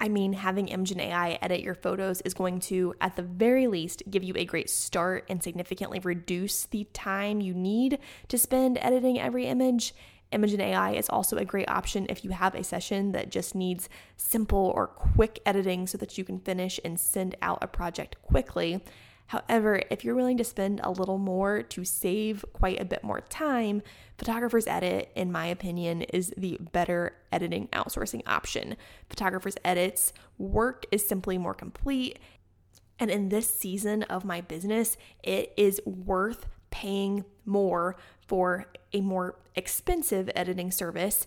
I 0.00 0.08
mean, 0.08 0.32
having 0.32 0.66
Imagen 0.66 1.00
AI 1.00 1.38
edit 1.40 1.60
your 1.60 1.76
photos 1.76 2.22
is 2.22 2.34
going 2.34 2.58
to, 2.60 2.92
at 3.00 3.14
the 3.14 3.22
very 3.22 3.68
least, 3.68 4.02
give 4.10 4.24
you 4.24 4.34
a 4.36 4.44
great 4.44 4.68
start 4.68 5.24
and 5.28 5.40
significantly 5.40 6.00
reduce 6.00 6.66
the 6.66 6.88
time 6.92 7.40
you 7.40 7.54
need 7.54 8.00
to 8.26 8.36
spend 8.36 8.78
editing 8.80 9.20
every 9.20 9.46
image. 9.46 9.94
Imagen 10.32 10.58
AI 10.58 10.94
is 10.94 11.08
also 11.08 11.36
a 11.36 11.44
great 11.44 11.70
option 11.70 12.06
if 12.08 12.24
you 12.24 12.30
have 12.30 12.56
a 12.56 12.64
session 12.64 13.12
that 13.12 13.30
just 13.30 13.54
needs 13.54 13.88
simple 14.16 14.72
or 14.74 14.88
quick 14.88 15.38
editing 15.46 15.86
so 15.86 15.96
that 15.98 16.18
you 16.18 16.24
can 16.24 16.40
finish 16.40 16.80
and 16.84 16.98
send 16.98 17.36
out 17.40 17.58
a 17.62 17.68
project 17.68 18.16
quickly. 18.22 18.82
However, 19.26 19.82
if 19.90 20.04
you're 20.04 20.14
willing 20.14 20.36
to 20.36 20.44
spend 20.44 20.80
a 20.82 20.90
little 20.90 21.18
more 21.18 21.62
to 21.62 21.84
save 21.84 22.44
quite 22.52 22.80
a 22.80 22.84
bit 22.84 23.02
more 23.02 23.22
time, 23.22 23.82
Photographer's 24.18 24.66
Edit, 24.66 25.10
in 25.14 25.32
my 25.32 25.46
opinion, 25.46 26.02
is 26.02 26.34
the 26.36 26.58
better 26.72 27.16
editing 27.32 27.68
outsourcing 27.68 28.22
option. 28.26 28.76
Photographer's 29.08 29.56
Edit's 29.64 30.12
work 30.36 30.84
is 30.92 31.06
simply 31.06 31.38
more 31.38 31.54
complete. 31.54 32.18
And 32.98 33.10
in 33.10 33.30
this 33.30 33.48
season 33.48 34.02
of 34.04 34.24
my 34.24 34.42
business, 34.42 34.96
it 35.22 35.52
is 35.56 35.80
worth 35.86 36.46
paying 36.70 37.24
more 37.44 37.96
for 38.26 38.66
a 38.92 39.00
more 39.00 39.38
expensive 39.54 40.30
editing 40.34 40.70
service 40.70 41.26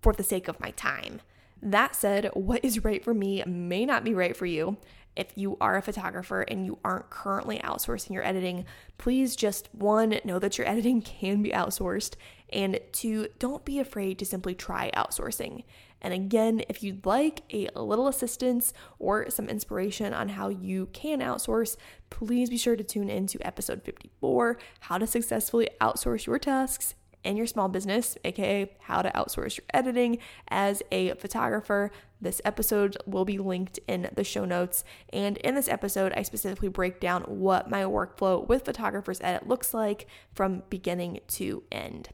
for 0.00 0.12
the 0.12 0.22
sake 0.22 0.48
of 0.48 0.60
my 0.60 0.70
time. 0.70 1.20
That 1.62 1.94
said, 1.94 2.30
what 2.34 2.64
is 2.64 2.84
right 2.84 3.04
for 3.04 3.12
me 3.12 3.42
may 3.46 3.84
not 3.84 4.04
be 4.04 4.14
right 4.14 4.36
for 4.36 4.46
you. 4.46 4.78
If 5.16 5.32
you 5.36 5.56
are 5.60 5.76
a 5.76 5.82
photographer 5.82 6.42
and 6.42 6.64
you 6.64 6.78
aren't 6.84 7.10
currently 7.10 7.58
outsourcing 7.58 8.10
your 8.10 8.24
editing, 8.24 8.64
please 8.98 9.36
just 9.36 9.68
one, 9.72 10.20
know 10.24 10.38
that 10.38 10.58
your 10.58 10.68
editing 10.68 11.02
can 11.02 11.42
be 11.42 11.50
outsourced, 11.50 12.14
and 12.52 12.80
two, 12.92 13.28
don't 13.38 13.64
be 13.64 13.78
afraid 13.78 14.18
to 14.18 14.26
simply 14.26 14.54
try 14.54 14.90
outsourcing. 14.96 15.64
And 16.02 16.14
again, 16.14 16.62
if 16.68 16.82
you'd 16.82 17.04
like 17.04 17.42
a 17.52 17.68
little 17.74 18.08
assistance 18.08 18.72
or 18.98 19.28
some 19.28 19.48
inspiration 19.48 20.14
on 20.14 20.30
how 20.30 20.48
you 20.48 20.86
can 20.92 21.20
outsource, 21.20 21.76
please 22.08 22.48
be 22.48 22.56
sure 22.56 22.76
to 22.76 22.84
tune 22.84 23.10
in 23.10 23.26
to 23.28 23.46
episode 23.46 23.82
54 23.82 24.58
How 24.80 24.98
to 24.98 25.06
Successfully 25.06 25.68
Outsource 25.80 26.26
Your 26.26 26.38
Tasks 26.38 26.94
in 27.24 27.36
your 27.36 27.46
small 27.46 27.68
business, 27.68 28.16
aka 28.24 28.70
how 28.80 29.02
to 29.02 29.10
outsource 29.10 29.58
your 29.58 29.64
editing 29.72 30.18
as 30.48 30.82
a 30.90 31.14
photographer. 31.14 31.90
This 32.20 32.40
episode 32.44 32.96
will 33.06 33.24
be 33.24 33.38
linked 33.38 33.78
in 33.88 34.10
the 34.14 34.24
show 34.24 34.44
notes. 34.44 34.84
And 35.12 35.38
in 35.38 35.54
this 35.54 35.68
episode, 35.68 36.12
I 36.14 36.22
specifically 36.22 36.68
break 36.68 37.00
down 37.00 37.22
what 37.22 37.70
my 37.70 37.82
workflow 37.84 38.46
with 38.46 38.64
Photographer's 38.64 39.20
Edit 39.22 39.48
looks 39.48 39.72
like 39.72 40.06
from 40.34 40.62
beginning 40.68 41.20
to 41.28 41.62
end. 41.72 42.10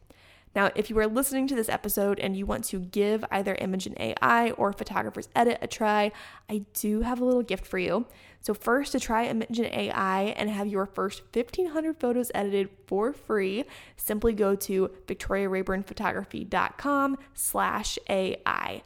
Now, 0.56 0.70
if 0.74 0.88
you 0.88 0.98
are 0.98 1.06
listening 1.06 1.46
to 1.48 1.54
this 1.54 1.68
episode 1.68 2.18
and 2.18 2.34
you 2.34 2.46
want 2.46 2.64
to 2.64 2.80
give 2.80 3.22
either 3.30 3.54
Imagen 3.56 3.94
AI 4.00 4.52
or 4.52 4.72
Photographer's 4.72 5.28
Edit 5.36 5.58
a 5.60 5.66
try, 5.66 6.12
I 6.48 6.64
do 6.72 7.02
have 7.02 7.20
a 7.20 7.26
little 7.26 7.42
gift 7.42 7.66
for 7.66 7.78
you. 7.78 8.06
So 8.40 8.54
first, 8.54 8.92
to 8.92 9.00
try 9.00 9.28
Imagen 9.28 9.70
AI 9.70 10.34
and 10.34 10.48
have 10.48 10.66
your 10.66 10.86
first 10.86 11.24
1,500 11.34 12.00
photos 12.00 12.32
edited 12.34 12.70
for 12.86 13.12
free, 13.12 13.64
simply 13.96 14.32
go 14.32 14.56
to 14.56 14.90
victoriarayburnphotography.com 15.06 17.18
slash 17.34 17.98
AI. 18.08 18.82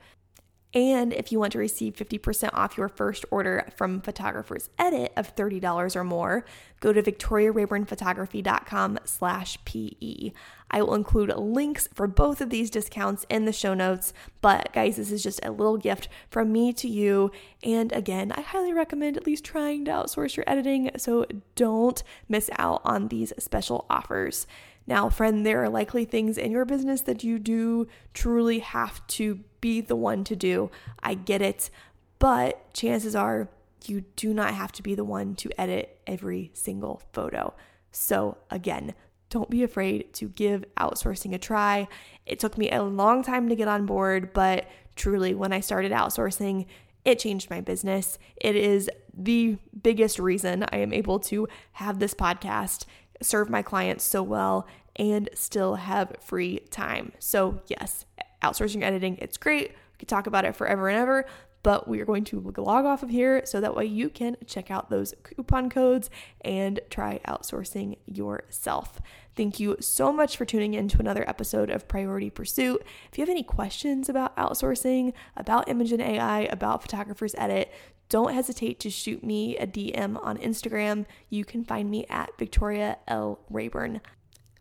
And 0.72 1.12
if 1.12 1.32
you 1.32 1.40
want 1.40 1.52
to 1.52 1.58
receive 1.58 1.94
50% 1.94 2.50
off 2.52 2.76
your 2.76 2.88
first 2.88 3.24
order 3.30 3.68
from 3.76 4.00
Photographer's 4.00 4.70
Edit 4.78 5.12
of 5.16 5.34
$30 5.34 5.96
or 5.96 6.04
more, 6.04 6.44
go 6.80 6.92
to 6.92 7.02
victoriarayburnphotography.com 7.02 8.98
slash 9.04 9.58
PE. 9.64 10.30
I 10.70 10.82
will 10.82 10.94
include 10.94 11.36
links 11.36 11.88
for 11.94 12.06
both 12.06 12.40
of 12.40 12.50
these 12.50 12.70
discounts 12.70 13.26
in 13.28 13.44
the 13.44 13.52
show 13.52 13.74
notes. 13.74 14.12
But 14.40 14.72
guys, 14.72 14.96
this 14.96 15.10
is 15.10 15.22
just 15.22 15.40
a 15.44 15.50
little 15.50 15.76
gift 15.76 16.08
from 16.30 16.52
me 16.52 16.72
to 16.74 16.88
you. 16.88 17.32
And 17.62 17.92
again, 17.92 18.32
I 18.32 18.40
highly 18.40 18.72
recommend 18.72 19.16
at 19.16 19.26
least 19.26 19.44
trying 19.44 19.84
to 19.86 19.90
outsource 19.90 20.36
your 20.36 20.44
editing, 20.46 20.90
so 20.96 21.26
don't 21.56 22.02
miss 22.28 22.50
out 22.58 22.80
on 22.84 23.08
these 23.08 23.32
special 23.38 23.84
offers. 23.90 24.46
Now, 24.86 25.08
friend, 25.08 25.44
there 25.44 25.62
are 25.62 25.68
likely 25.68 26.04
things 26.04 26.38
in 26.38 26.52
your 26.52 26.64
business 26.64 27.02
that 27.02 27.22
you 27.22 27.38
do 27.38 27.86
truly 28.14 28.60
have 28.60 29.06
to 29.08 29.40
be 29.60 29.80
the 29.80 29.96
one 29.96 30.24
to 30.24 30.36
do. 30.36 30.70
I 31.02 31.14
get 31.14 31.42
it, 31.42 31.70
but 32.18 32.72
chances 32.74 33.14
are 33.14 33.48
you 33.86 34.02
do 34.16 34.34
not 34.34 34.54
have 34.54 34.72
to 34.72 34.82
be 34.82 34.94
the 34.94 35.04
one 35.04 35.34
to 35.36 35.50
edit 35.60 35.98
every 36.06 36.50
single 36.54 37.02
photo. 37.12 37.54
So, 37.92 38.38
again, 38.50 38.94
don't 39.30 39.48
be 39.48 39.62
afraid 39.62 40.12
to 40.14 40.28
give 40.28 40.64
outsourcing 40.76 41.34
a 41.34 41.38
try. 41.38 41.88
It 42.26 42.38
took 42.38 42.58
me 42.58 42.70
a 42.70 42.82
long 42.82 43.22
time 43.22 43.48
to 43.48 43.56
get 43.56 43.68
on 43.68 43.86
board, 43.86 44.32
but 44.32 44.66
truly, 44.96 45.34
when 45.34 45.52
I 45.52 45.60
started 45.60 45.92
outsourcing, 45.92 46.66
it 47.04 47.18
changed 47.18 47.48
my 47.48 47.60
business. 47.60 48.18
It 48.36 48.56
is 48.56 48.90
the 49.16 49.56
biggest 49.82 50.18
reason 50.18 50.64
I 50.70 50.78
am 50.78 50.92
able 50.92 51.18
to 51.20 51.48
have 51.72 51.98
this 51.98 52.12
podcast, 52.12 52.84
serve 53.22 53.48
my 53.48 53.62
clients 53.62 54.04
so 54.04 54.22
well, 54.22 54.66
and 54.96 55.30
still 55.34 55.76
have 55.76 56.16
free 56.20 56.58
time. 56.70 57.12
So, 57.18 57.62
yes, 57.68 58.04
outsourcing 58.42 58.82
editing, 58.82 59.16
it's 59.18 59.36
great. 59.36 59.70
We 59.70 59.98
could 59.98 60.08
talk 60.08 60.26
about 60.26 60.44
it 60.44 60.56
forever 60.56 60.88
and 60.88 60.98
ever, 60.98 61.24
but 61.62 61.86
we 61.86 62.00
are 62.00 62.04
going 62.04 62.24
to 62.24 62.40
log 62.56 62.84
off 62.84 63.02
of 63.02 63.10
here 63.10 63.42
so 63.44 63.60
that 63.60 63.74
way 63.76 63.84
you 63.84 64.08
can 64.08 64.36
check 64.46 64.70
out 64.70 64.90
those 64.90 65.14
coupon 65.22 65.68
codes 65.68 66.10
and 66.42 66.80
try 66.90 67.20
outsourcing 67.26 67.98
yourself. 68.06 69.00
Thank 69.36 69.60
you 69.60 69.76
so 69.80 70.12
much 70.12 70.36
for 70.36 70.44
tuning 70.44 70.74
in 70.74 70.88
to 70.88 70.98
another 70.98 71.28
episode 71.28 71.70
of 71.70 71.88
Priority 71.88 72.30
Pursuit. 72.30 72.82
If 73.10 73.18
you 73.18 73.22
have 73.22 73.30
any 73.30 73.42
questions 73.42 74.08
about 74.08 74.36
outsourcing, 74.36 75.12
about 75.36 75.66
Imagen 75.68 76.00
AI, 76.00 76.40
about 76.40 76.82
Photographer's 76.82 77.34
Edit, 77.38 77.72
don't 78.08 78.34
hesitate 78.34 78.80
to 78.80 78.90
shoot 78.90 79.22
me 79.22 79.56
a 79.56 79.66
DM 79.66 80.22
on 80.24 80.36
Instagram. 80.38 81.06
You 81.28 81.44
can 81.44 81.64
find 81.64 81.88
me 81.88 82.06
at 82.10 82.36
Victoria 82.38 82.98
L. 83.06 83.38
Rayburn. 83.48 84.00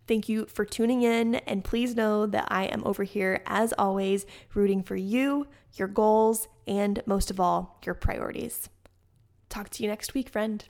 Thank 0.08 0.30
you 0.30 0.46
for 0.46 0.66
tuning 0.66 1.02
in, 1.02 1.36
and 1.36 1.64
please 1.64 1.96
know 1.96 2.26
that 2.26 2.48
I 2.50 2.66
am 2.66 2.82
over 2.86 3.04
here, 3.04 3.42
as 3.46 3.74
always, 3.78 4.26
rooting 4.54 4.82
for 4.82 4.96
you, 4.96 5.48
your 5.74 5.88
goals, 5.88 6.48
and 6.70 7.02
most 7.08 7.32
of 7.32 7.40
all, 7.40 7.80
your 7.84 7.96
priorities. 7.96 8.70
Talk 9.50 9.70
to 9.72 9.84
you 9.84 9.90
next 9.90 10.14
week, 10.14 10.30
friend. 10.30 10.64